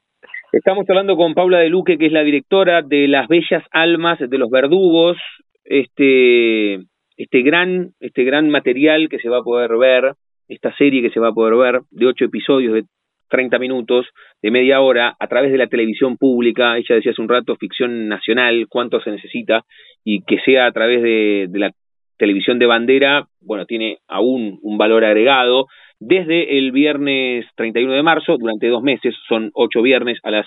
[0.52, 4.38] Estamos hablando con Paula de Luque, que es la directora de Las Bellas Almas de
[4.38, 5.18] los Verdugos,
[5.64, 6.76] este,
[7.18, 10.16] este, gran, este gran material que se va a poder ver,
[10.48, 12.86] esta serie que se va a poder ver, de ocho episodios de
[13.30, 14.08] 30 minutos,
[14.42, 18.08] de media hora, a través de la televisión pública, ella decía hace un rato, ficción
[18.08, 19.64] nacional, cuánto se necesita,
[20.04, 21.72] y que sea a través de, la
[22.18, 25.68] televisión de bandera, bueno, tiene aún un valor agregado.
[26.00, 30.46] Desde el viernes 31 de marzo, durante dos meses, son ocho viernes a las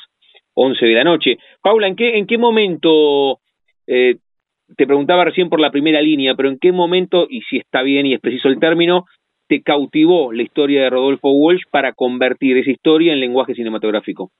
[0.54, 1.38] 11 de la noche.
[1.62, 3.38] Paula, ¿en qué, en qué momento
[3.86, 4.16] eh,
[4.76, 8.06] te preguntaba recién por la primera línea, pero ¿en qué momento, y si está bien
[8.06, 9.04] y es preciso el término,
[9.60, 14.30] cautivó la historia de Rodolfo Walsh para convertir esa historia en lenguaje cinematográfico?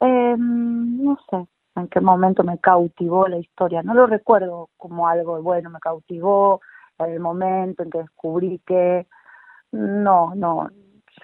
[0.00, 1.46] Em, no sé
[1.76, 3.82] en qué momento me cautivó la historia.
[3.82, 6.60] No lo recuerdo como algo bueno, me cautivó
[6.98, 9.06] en el momento en que descubrí que
[9.72, 10.70] No, no.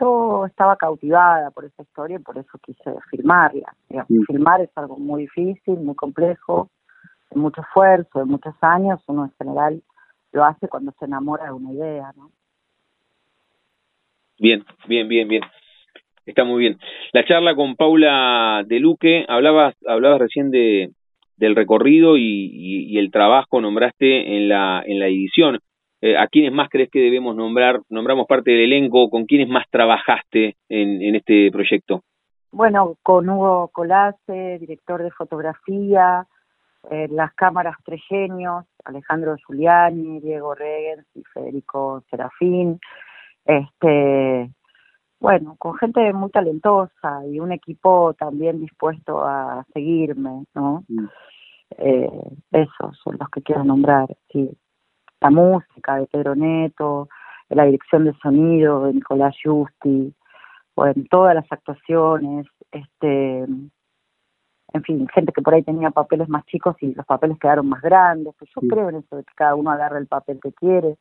[0.01, 3.74] Yo estaba cautivada por esa historia y por eso quise filmarla.
[3.91, 4.24] Mm.
[4.26, 6.70] Filmar es algo muy difícil, muy complejo,
[7.33, 9.01] de mucho esfuerzo, de muchos años.
[9.07, 9.83] Uno en general
[10.33, 12.30] lo hace cuando se enamora de una idea, ¿no?
[14.39, 15.43] Bien, bien, bien, bien.
[16.26, 16.78] Está muy bien.
[17.12, 20.91] La charla con Paula de Luque, hablabas, hablabas recién de,
[21.37, 25.59] del recorrido y, el trabajo nombraste en la, en la edición.
[26.01, 27.80] Eh, ¿A quiénes más crees que debemos nombrar?
[27.89, 32.03] Nombramos parte del elenco, ¿con quiénes más trabajaste en, en este proyecto?
[32.53, 36.26] Bueno, con Hugo Colase, director de fotografía,
[36.91, 42.80] eh, las cámaras Tres Genios, Alejandro Giuliani, Diego Regens y Federico Serafín.
[43.45, 44.51] Este,
[45.20, 50.85] bueno, con gente muy talentosa y un equipo también dispuesto a seguirme, ¿no?
[50.89, 51.07] Mm.
[51.78, 52.11] Eh,
[52.51, 54.51] esos son los que quiero nombrar, sí.
[55.20, 57.09] La música de Pedro Neto,
[57.49, 60.12] la dirección de sonido de Nicolás Justi,
[60.74, 63.47] bueno, todas las actuaciones, este,
[64.74, 67.82] en fin, gente que por ahí tenía papeles más chicos y los papeles quedaron más
[67.82, 70.96] grandes, pues yo creo en eso de que cada uno agarra el papel que quiere,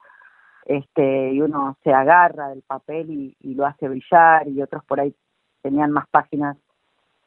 [0.66, 5.14] este y uno se agarra del papel y, lo hace brillar y otros por ahí
[5.62, 6.58] tenían más páginas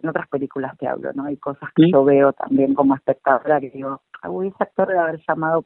[0.01, 1.25] en otras películas que hablo, ¿no?
[1.25, 5.21] Hay cosas que yo veo también como espectadora que digo, uy, ese actor debe haber
[5.27, 5.65] llamado,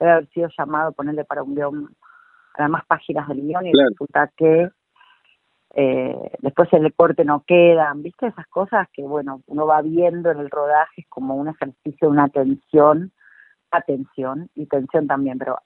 [0.00, 1.94] debe haber sido llamado ponerle para un guion,
[2.54, 4.70] para más páginas del guion y resulta que
[5.78, 8.28] eh, después el corte no quedan, ¿viste?
[8.28, 12.24] Esas cosas que, bueno, uno va viendo en el rodaje es como un ejercicio, una
[12.24, 13.12] atención,
[13.70, 15.58] atención y tensión también, pero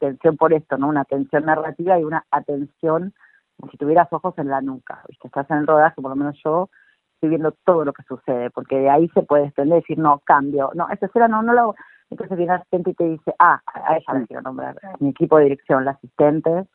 [0.00, 0.88] atención por esto, ¿no?
[0.88, 3.14] Una atención narrativa y una atención
[3.56, 5.28] como si tuvieras ojos en la nuca, ¿viste?
[5.28, 6.68] Estás en el rodaje, por lo menos yo
[7.14, 10.72] estoy viendo todo lo que sucede, porque de ahí se puede desprender decir, no, cambio,
[10.74, 11.76] no, esta escena no, no lo hago.
[12.10, 15.44] Entonces viene asistente y te dice, ah, a ella la quiero nombrar, mi equipo de
[15.44, 16.66] dirección, la asistente,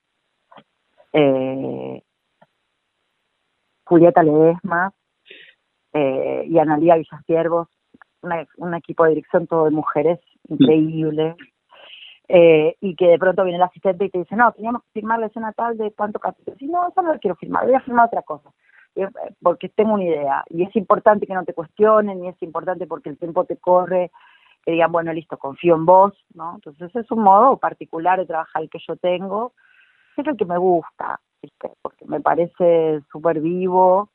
[1.12, 2.02] eh,
[3.92, 4.94] Julieta Ledesma
[5.92, 7.68] eh, y Analía Villasiervos,
[8.56, 10.18] un equipo de dirección todo de mujeres
[10.48, 11.36] increíble,
[12.30, 15.20] eh, y que de pronto viene el asistente y te dice, no, teníamos que firmar
[15.20, 16.56] la escena tal de cuánto capítulo.
[16.58, 18.50] Y no, eso no lo quiero firmar, voy a firmar otra cosa.
[18.96, 19.10] Eh,
[19.42, 20.46] porque tengo una idea.
[20.48, 24.10] Y es importante que no te cuestionen, y es importante porque el tiempo te corre,
[24.64, 26.56] que digan, bueno, listo, confío en vos, ¿no?
[26.56, 29.52] Entonces es un modo particular de trabajar el que yo tengo,
[30.16, 31.20] es el que me gusta,
[31.82, 34.10] porque me parece súper vivo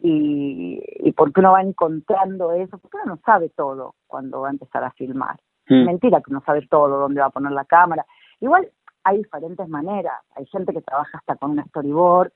[0.00, 4.52] y, y porque uno va encontrando eso, porque uno no sabe todo cuando va a
[4.52, 5.36] empezar a filmar.
[5.68, 5.84] Mm.
[5.84, 8.06] Mentira que no sabe todo dónde va a poner la cámara.
[8.40, 8.68] Igual
[9.04, 10.14] hay diferentes maneras.
[10.34, 12.32] Hay gente que trabaja hasta con un storyboard,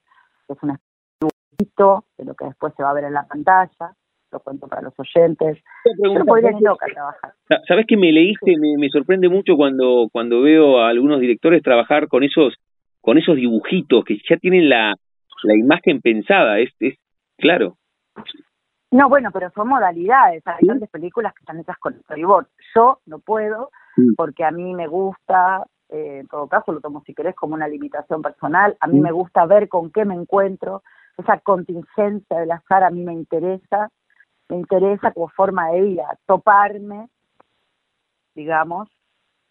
[0.47, 0.79] que es un
[1.21, 3.95] dibujito de lo que después se va a ver en la pantalla.
[4.33, 5.59] Lo cuento para los oyentes.
[6.03, 7.35] Yo podría ir loca trabajar.
[7.67, 8.57] ¿Sabes que me leíste?
[8.59, 12.55] Me, me sorprende mucho cuando, cuando veo a algunos directores trabajar con esos
[13.01, 14.95] con esos dibujitos que ya tienen la,
[15.43, 16.59] la imagen pensada.
[16.59, 16.97] Es, es
[17.39, 17.77] claro.
[18.91, 20.47] No, bueno, pero son modalidades.
[20.47, 22.49] Hay grandes películas que están hechas con storyboard.
[22.75, 23.71] Yo no puedo
[24.17, 27.69] porque a mí me gusta, eh, en todo caso lo tomo si querés como una
[27.69, 30.83] limitación personal, a mí me gusta ver con qué me encuentro,
[31.19, 33.91] esa contingencia del azar a mí me interesa,
[34.49, 37.09] me interesa como forma de vida, toparme,
[38.35, 38.89] digamos,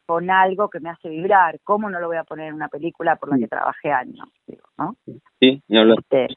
[0.10, 1.60] con algo que me hace vibrar.
[1.64, 4.28] ¿Cómo no lo voy a poner en una película por la que trabajé años?
[4.48, 4.96] Digo, ¿no?
[5.40, 6.00] Sí, ni hablar.
[6.00, 6.36] Este,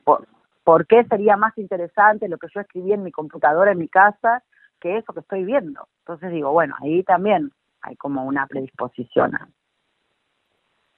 [0.63, 4.43] ¿Por qué sería más interesante lo que yo escribí en mi computadora en mi casa
[4.79, 5.89] que eso que estoy viendo?
[6.01, 7.51] Entonces digo, bueno, ahí también
[7.81, 9.33] hay como una predisposición.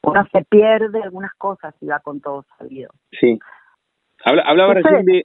[0.03, 2.91] Uno se pierde algunas cosas y va con todo salido.
[3.13, 3.39] Sí.
[4.25, 5.23] hablaba recién de...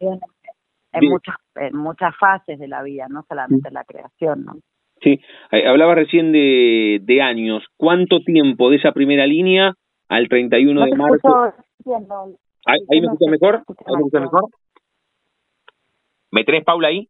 [0.91, 4.53] En, muchas, en muchas fases de la vida, no solamente en la creación, ¿no?
[5.01, 5.21] Sí,
[5.51, 7.63] eh, hablaba recién de, de años.
[7.77, 9.73] ¿Cuánto tiempo de esa primera línea
[10.09, 11.53] al 31 de marzo?
[12.65, 13.55] ¿Ahí, me escuchas mejor?
[13.55, 14.49] ¿Ahí me escuchas mejor?
[16.31, 17.09] ¿Me tenés Paula ahí?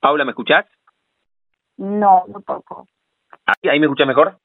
[0.00, 0.66] Paula, ¿me escuchás?
[1.76, 2.86] No, no poco.
[3.62, 4.38] ¿Ahí, me escuchas mejor?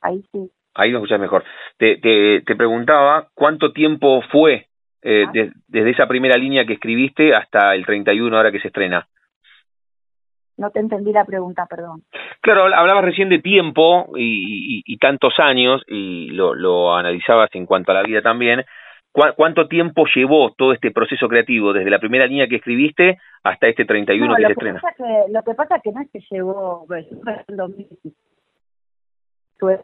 [0.00, 0.50] Ahí sí.
[0.74, 1.44] Ahí me escuchas mejor.
[1.76, 4.68] Te, te, te preguntaba cuánto tiempo fue
[5.02, 5.52] eh, ah.
[5.66, 9.08] desde esa primera línea que escribiste hasta el 31 ahora que se estrena.
[10.62, 12.04] No te entendí la pregunta, perdón.
[12.40, 17.94] Claro, hablabas recién de tiempo y, tantos años, y lo, lo, analizabas en cuanto a
[17.96, 18.64] la vida también.
[19.10, 23.84] ¿Cuánto tiempo llevó todo este proceso creativo, desde la primera línea que escribiste hasta este
[23.84, 24.80] 31 que se estrena?
[25.30, 27.06] lo que pasa es que no es que llevó, pues,
[27.48, 28.14] en 2016.
[29.58, 29.80] Tuve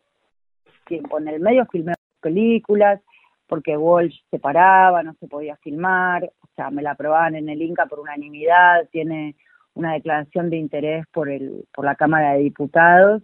[0.87, 1.19] tiempo.
[1.19, 3.01] En el medio filmé películas,
[3.49, 7.63] porque Walsh se paraba, no se podía filmar, o sea, me la aprobaban en el
[7.63, 9.35] Inca por unanimidad, tiene
[9.79, 13.23] una declaración de interés por, el, por la Cámara de Diputados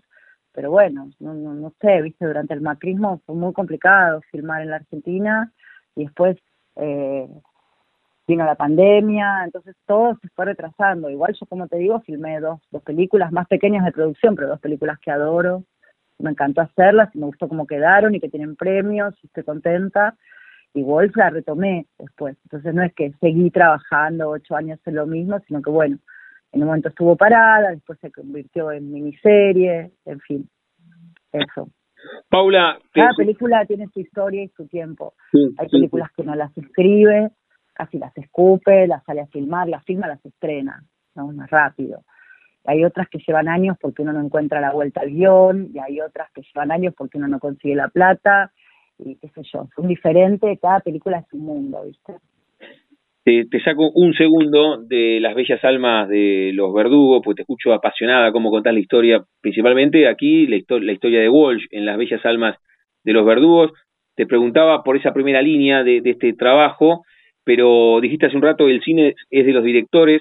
[0.54, 4.70] pero bueno, no, no, no sé, viste, durante el macrismo fue muy complicado filmar en
[4.70, 5.52] la Argentina
[5.96, 6.38] y después
[6.76, 7.28] eh,
[8.28, 11.10] vino la pandemia, entonces todo se fue retrasando.
[11.10, 14.60] Igual yo, como te digo, filmé dos, dos películas más pequeñas de producción, pero dos
[14.60, 15.64] películas que adoro.
[16.20, 20.16] Me encantó hacerlas y me gustó cómo quedaron y que tienen premios y estoy contenta.
[20.72, 22.36] Y Wolf la retomé después.
[22.44, 25.98] Entonces no es que seguí trabajando ocho años en lo mismo, sino que bueno,
[26.54, 30.48] en un momento estuvo parada, después se convirtió en miniserie, en fin,
[31.32, 31.68] eso.
[32.28, 32.78] Paula.
[32.92, 35.14] Cada película tiene su historia y su tiempo.
[35.58, 37.30] Hay películas que no las escribe,
[37.72, 40.84] casi las escupe, las sale a filmar, las filma, las estrena,
[41.16, 41.32] ¿no?
[41.32, 42.04] más rápido.
[42.66, 46.00] Hay otras que llevan años porque uno no encuentra la vuelta al guion, y hay
[46.00, 48.52] otras que llevan años porque uno no consigue la plata,
[48.98, 52.14] y qué sé yo, son diferentes, cada película es un mundo, ¿viste?
[53.24, 58.30] Te, saco un segundo de las bellas almas de los verdugos, pues te escucho apasionada
[58.32, 62.58] cómo contás la historia, principalmente aquí la, historia de Walsh en las bellas almas
[63.02, 63.72] de los verdugos.
[64.14, 67.04] Te preguntaba por esa primera línea de, de este trabajo,
[67.44, 70.20] pero dijiste hace un rato el cine es de los directores,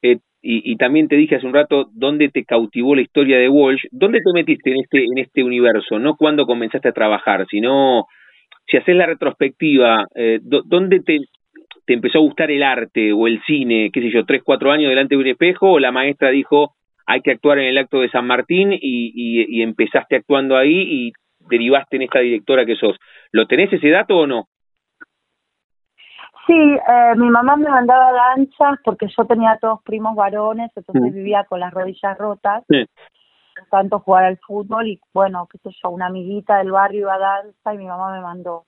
[0.00, 3.50] eh, y, y, también te dije hace un rato dónde te cautivó la historia de
[3.50, 8.06] Walsh, dónde te metiste en este, en este universo, no cuando comenzaste a trabajar, sino
[8.66, 11.18] si haces la retrospectiva, eh, ¿dónde te,
[11.88, 14.90] te empezó a gustar el arte o el cine, qué sé yo, tres, cuatro años
[14.90, 16.74] delante de un espejo, o la maestra dijo
[17.06, 20.82] hay que actuar en el acto de San Martín y, y, y empezaste actuando ahí
[20.82, 21.12] y
[21.48, 22.98] derivaste en esta directora que sos.
[23.32, 24.48] ¿Lo tenés ese dato o no?
[26.46, 31.44] Sí, eh, mi mamá me mandaba danzas porque yo tenía todos primos varones, entonces vivía
[31.44, 32.64] con las rodillas rotas.
[33.70, 37.18] Tanto jugar al fútbol y bueno, qué sé yo, una amiguita del barrio iba a
[37.18, 38.67] danza y mi mamá me mandó.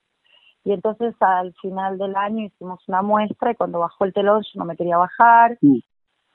[0.71, 4.61] Y entonces al final del año hicimos una muestra y cuando bajó el telón yo
[4.61, 5.59] no me quería bajar.
[5.61, 5.83] Mi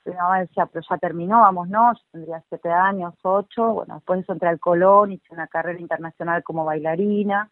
[0.06, 3.76] mamá decía, pero ya terminó, vamos, no, yo tendría siete años, ocho.
[3.76, 7.50] Bueno, después entré al Colón, hice una carrera internacional como bailarina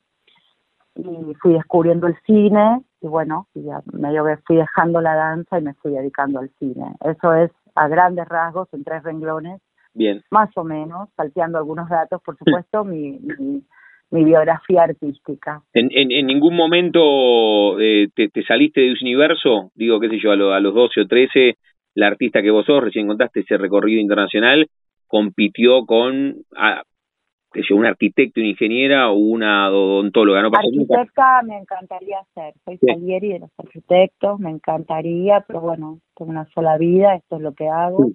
[0.95, 5.59] y fui descubriendo el cine y bueno, y ya medio que fui dejando la danza
[5.59, 6.95] y me fui dedicando al cine.
[6.99, 9.61] Eso es a grandes rasgos, en tres renglones,
[9.93, 10.21] Bien.
[10.31, 13.63] más o menos, salteando algunos datos, por supuesto, mi, mi,
[14.13, 15.61] mi, biografía artística.
[15.73, 19.71] ¿En, en, en ningún momento eh, te, te, saliste de ese universo?
[19.75, 21.57] Digo, qué sé yo, a, lo, a los 12 o 13,
[21.95, 24.67] la artista que vos sos, recién contaste ese recorrido internacional,
[25.07, 26.83] compitió con a,
[27.53, 30.49] que sea una arquitecta, una ingeniera o una odontóloga, ¿no?
[30.53, 32.87] Arquitecta me encantaría ser, soy sí.
[32.87, 37.53] Salieri de los arquitectos, me encantaría, pero bueno, tengo una sola vida, esto es lo
[37.53, 38.05] que hago.
[38.07, 38.13] Sí.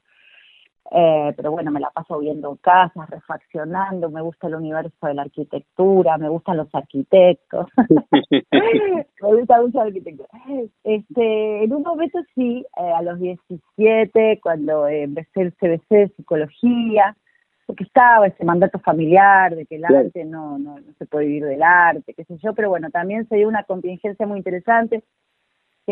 [0.90, 5.22] Eh, pero bueno, me la paso viendo casas, refaccionando, me gusta el universo de la
[5.22, 7.66] arquitectura, me gustan los arquitectos,
[8.50, 10.28] me gusta mucho la arquitectura.
[10.84, 16.08] Este, en un momento sí, eh, a los 17, cuando eh, empecé el CBC de
[16.16, 17.14] psicología,
[17.66, 20.06] porque estaba ese mandato familiar de que el claro.
[20.06, 23.28] arte no, no, no, se puede vivir del arte, qué sé yo, pero bueno, también
[23.28, 25.02] se dio una contingencia muy interesante,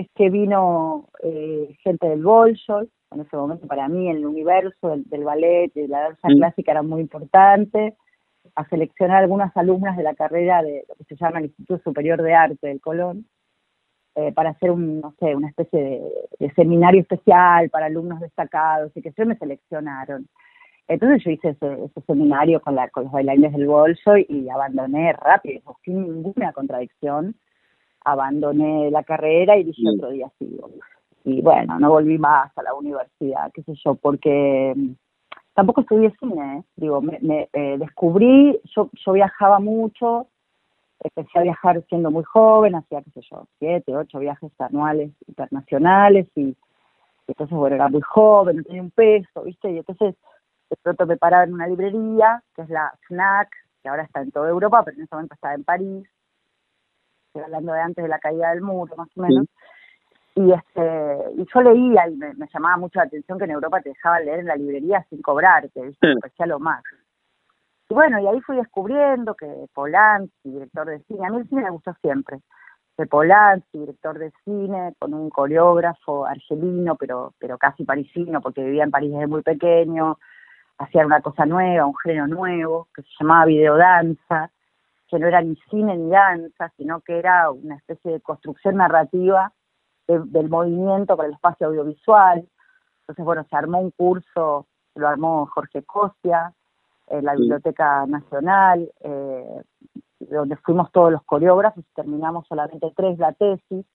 [0.01, 5.05] es que vino eh, gente del Bolshoi, en ese momento para mí el universo del,
[5.05, 7.97] del ballet, de la danza clásica era muy importante,
[8.55, 12.23] a seleccionar algunas alumnas de la carrera de lo que se llama el Instituto Superior
[12.23, 13.27] de Arte del Colón,
[14.15, 18.97] eh, para hacer un, no sé, una especie de, de seminario especial para alumnos destacados,
[18.97, 20.27] y que se me seleccionaron.
[20.89, 24.49] Entonces yo hice ese, ese seminario con, la, con los bailarines del bolso y, y
[24.49, 27.35] abandoné rápido, sin ninguna contradicción,
[28.07, 29.89] abandoné la carrera y dije sí.
[29.89, 30.71] otro día sigo.
[31.25, 34.91] Y bueno, no volví más a la universidad, qué sé yo, porque mm,
[35.55, 36.63] tampoco estudié cine, ¿eh?
[36.77, 40.29] digo, me, me eh, descubrí, yo, yo viajaba mucho,
[41.03, 46.29] empecé a viajar siendo muy joven, hacía, qué sé yo, siete, ocho viajes anuales internacionales
[46.37, 46.57] y
[47.27, 49.73] entonces, bueno, era muy joven, no tenía un peso, ¿viste?
[49.73, 50.15] Y entonces
[50.71, 53.49] de pronto me paraba en una librería, que es la FNAC,
[53.83, 56.09] que ahora está en toda Europa, pero en ese momento estaba en París,
[57.41, 59.47] estoy hablando de antes de la caída del muro, más o menos,
[60.35, 60.43] sí.
[60.43, 63.81] y este y yo leía y me, me, llamaba mucho la atención que en Europa
[63.81, 66.07] te dejaban leer en la librería sin cobrarte, ¿viste?
[66.07, 66.83] me parecía lo más.
[67.89, 71.63] Y bueno, y ahí fui descubriendo que Polanski, director de cine, a mí el cine
[71.63, 72.41] me gustó siempre,
[72.99, 78.83] de Polanski, director de cine, con un coreógrafo argelino, pero, pero casi parisino, porque vivía
[78.83, 80.19] en París desde muy pequeño,
[80.79, 84.51] hacían una cosa nueva, un género nuevo, que se llamaba videodanza,
[85.09, 89.53] que no era ni cine ni danza, sino que era una especie de construcción narrativa
[90.07, 92.49] de, del movimiento para el espacio audiovisual.
[93.01, 96.53] Entonces, bueno, se armó un curso, lo armó Jorge Cosia,
[97.09, 99.63] en la Biblioteca Nacional, eh,
[100.19, 103.87] donde fuimos todos los coreógrafos y terminamos solamente tres la tesis,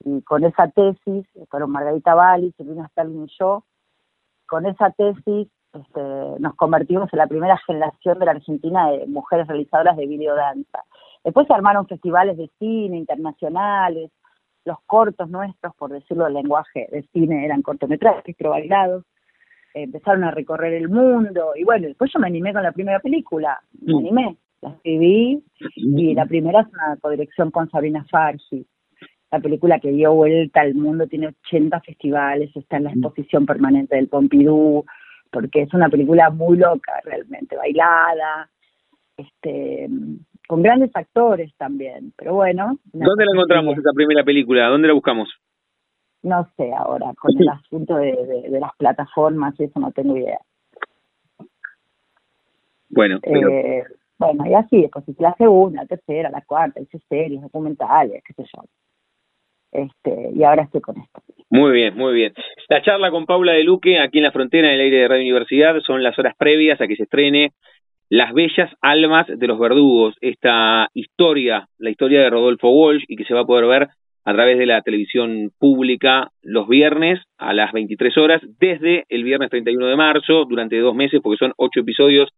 [0.00, 3.64] y con esa tesis, fueron Margarita Valli, Silvina Stalin y yo,
[4.46, 6.00] con esa tesis este,
[6.40, 10.84] nos convertimos en la primera generación de la Argentina de mujeres realizadoras de videodanza.
[11.24, 14.10] Después se armaron festivales de cine internacionales,
[14.64, 19.04] los cortos nuestros, por decirlo el lenguaje de cine, eran cortometrajes, bailados,
[19.74, 23.60] empezaron a recorrer el mundo, y bueno, después yo me animé con la primera película,
[23.80, 23.98] me mm.
[23.98, 25.44] animé, la escribí,
[25.76, 28.66] y la primera es una codirección con Sabrina Fargi,
[29.30, 32.98] la película que dio vuelta al mundo, tiene 80 festivales, está en la mm.
[32.98, 34.84] exposición permanente del Pompidou,
[35.34, 38.48] porque es una película muy loca realmente, bailada,
[39.16, 39.88] este,
[40.46, 42.78] con grandes actores también, pero bueno.
[42.92, 44.68] ¿Dónde la encontramos esa primera película?
[44.68, 45.28] ¿Dónde la buscamos?
[46.22, 48.12] No sé ahora, con el asunto de,
[48.48, 50.38] de, las plataformas, eso no tengo idea.
[52.88, 53.82] Bueno, eh,
[54.16, 58.44] bueno, y así, después la segunda, la tercera, la cuarta, hice series, documentales, qué sé
[58.54, 58.62] yo.
[59.74, 61.20] Este, y ahora estoy con esto.
[61.50, 62.32] Muy bien, muy bien.
[62.68, 65.22] La charla con Paula de Luque aquí en la frontera, en el aire de Radio
[65.22, 67.52] Universidad, son las horas previas a que se estrene
[68.08, 73.24] Las Bellas Almas de los Verdugos, esta historia, la historia de Rodolfo Walsh, y que
[73.24, 73.88] se va a poder ver
[74.24, 79.50] a través de la televisión pública los viernes a las 23 horas, desde el viernes
[79.50, 82.30] 31 de marzo, durante dos meses, porque son ocho episodios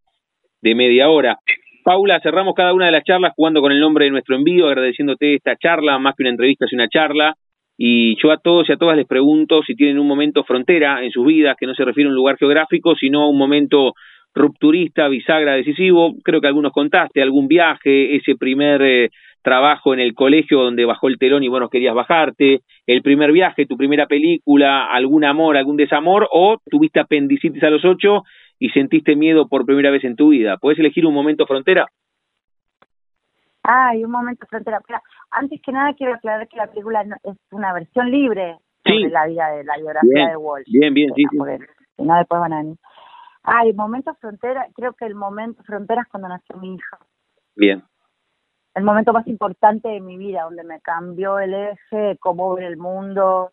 [0.63, 1.39] de media hora.
[1.87, 5.37] Paula, cerramos cada una de las charlas jugando con el nombre de nuestro envío, agradeciéndote
[5.37, 7.37] esta charla, más que una entrevista, es una charla.
[7.79, 11.13] Y yo a todos y a todas les pregunto si tienen un momento frontera en
[11.13, 13.93] sus vidas, que no se refiere a un lugar geográfico, sino a un momento
[14.35, 16.17] rupturista, bisagra, decisivo.
[16.25, 19.11] Creo que algunos contaste, algún viaje, ese primer eh,
[19.41, 23.65] trabajo en el colegio donde bajó el telón y bueno, querías bajarte, el primer viaje,
[23.65, 28.25] tu primera película, algún amor, algún desamor, o tuviste apendicitis a los ocho
[28.59, 30.57] y sentiste miedo por primera vez en tu vida?
[30.59, 31.87] ¿Puedes elegir un momento frontera?
[33.63, 34.81] Ah, y un momento frontera.
[34.87, 35.01] Pero
[35.31, 39.51] antes que nada quiero aclarar que la película es una versión libre de la vida
[39.51, 40.71] de la biografía de Walsh.
[40.71, 41.23] Bien, bien, sí.
[41.31, 41.39] sí.
[42.05, 42.63] no después van a...
[43.43, 46.99] Ah, el momento frontera, creo que el momento frontera es cuando nació mi hija.
[47.55, 47.83] Bien.
[48.75, 52.77] El momento más importante de mi vida, donde me cambió el eje, cómo ver el
[52.77, 53.53] mundo,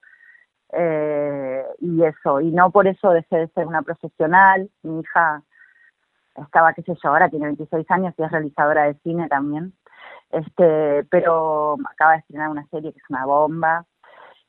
[0.75, 5.43] eh, y eso, y no por eso dejé de ser una profesional, mi hija
[6.35, 9.73] estaba, qué sé yo, ahora tiene 26 años y es realizadora de cine también,
[10.31, 13.85] este, pero acaba de estrenar una serie que es una bomba,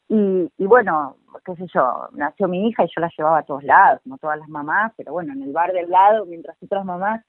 [0.08, 3.64] y, y bueno, qué sé yo, nació mi hija y yo la llevaba a todos
[3.64, 7.24] lados, como todas las mamás, pero bueno, en el bar del lado, mientras otras mamás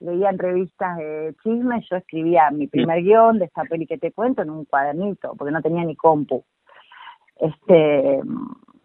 [0.00, 4.42] leían revistas de chisme, yo escribía mi primer guion de esta peli que te cuento
[4.42, 6.44] en un cuadernito, porque no tenía ni compu.
[7.36, 8.20] Este,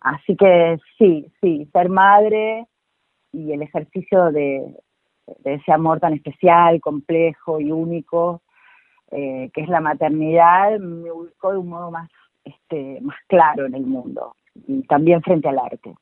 [0.02, 2.68] así que sí, sí, ser madre
[3.32, 4.76] y el ejercicio de,
[5.44, 8.42] ese amor tan especial, complejo y único
[9.12, 12.10] eh, que es la maternidad me ubicó de un modo más
[12.44, 14.36] este más claro en el mundo
[14.68, 15.96] y también frente al arte.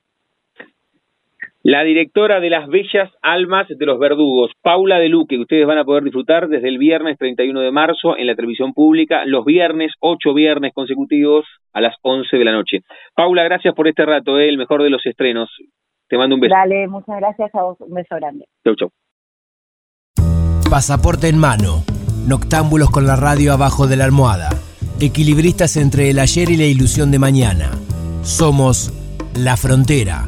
[1.63, 5.79] La directora de Las Bellas Almas de los Verdugos, Paula de Luque, que ustedes van
[5.79, 9.91] a poder disfrutar desde el viernes 31 de marzo en la televisión pública, los viernes,
[9.99, 12.81] ocho viernes consecutivos a las 11 de la noche.
[13.15, 14.49] Paula, gracias por este rato, ¿eh?
[14.49, 15.49] el mejor de los estrenos.
[16.07, 16.55] Te mando un beso.
[16.55, 18.45] Dale, muchas gracias a vos, un beso grande.
[18.63, 18.89] Chau, chau.
[20.69, 21.83] Pasaporte en mano,
[22.27, 24.49] noctámbulos con la radio abajo de la almohada,
[25.01, 27.71] equilibristas entre el ayer y la ilusión de mañana.
[28.21, 28.93] Somos
[29.33, 30.27] La Frontera.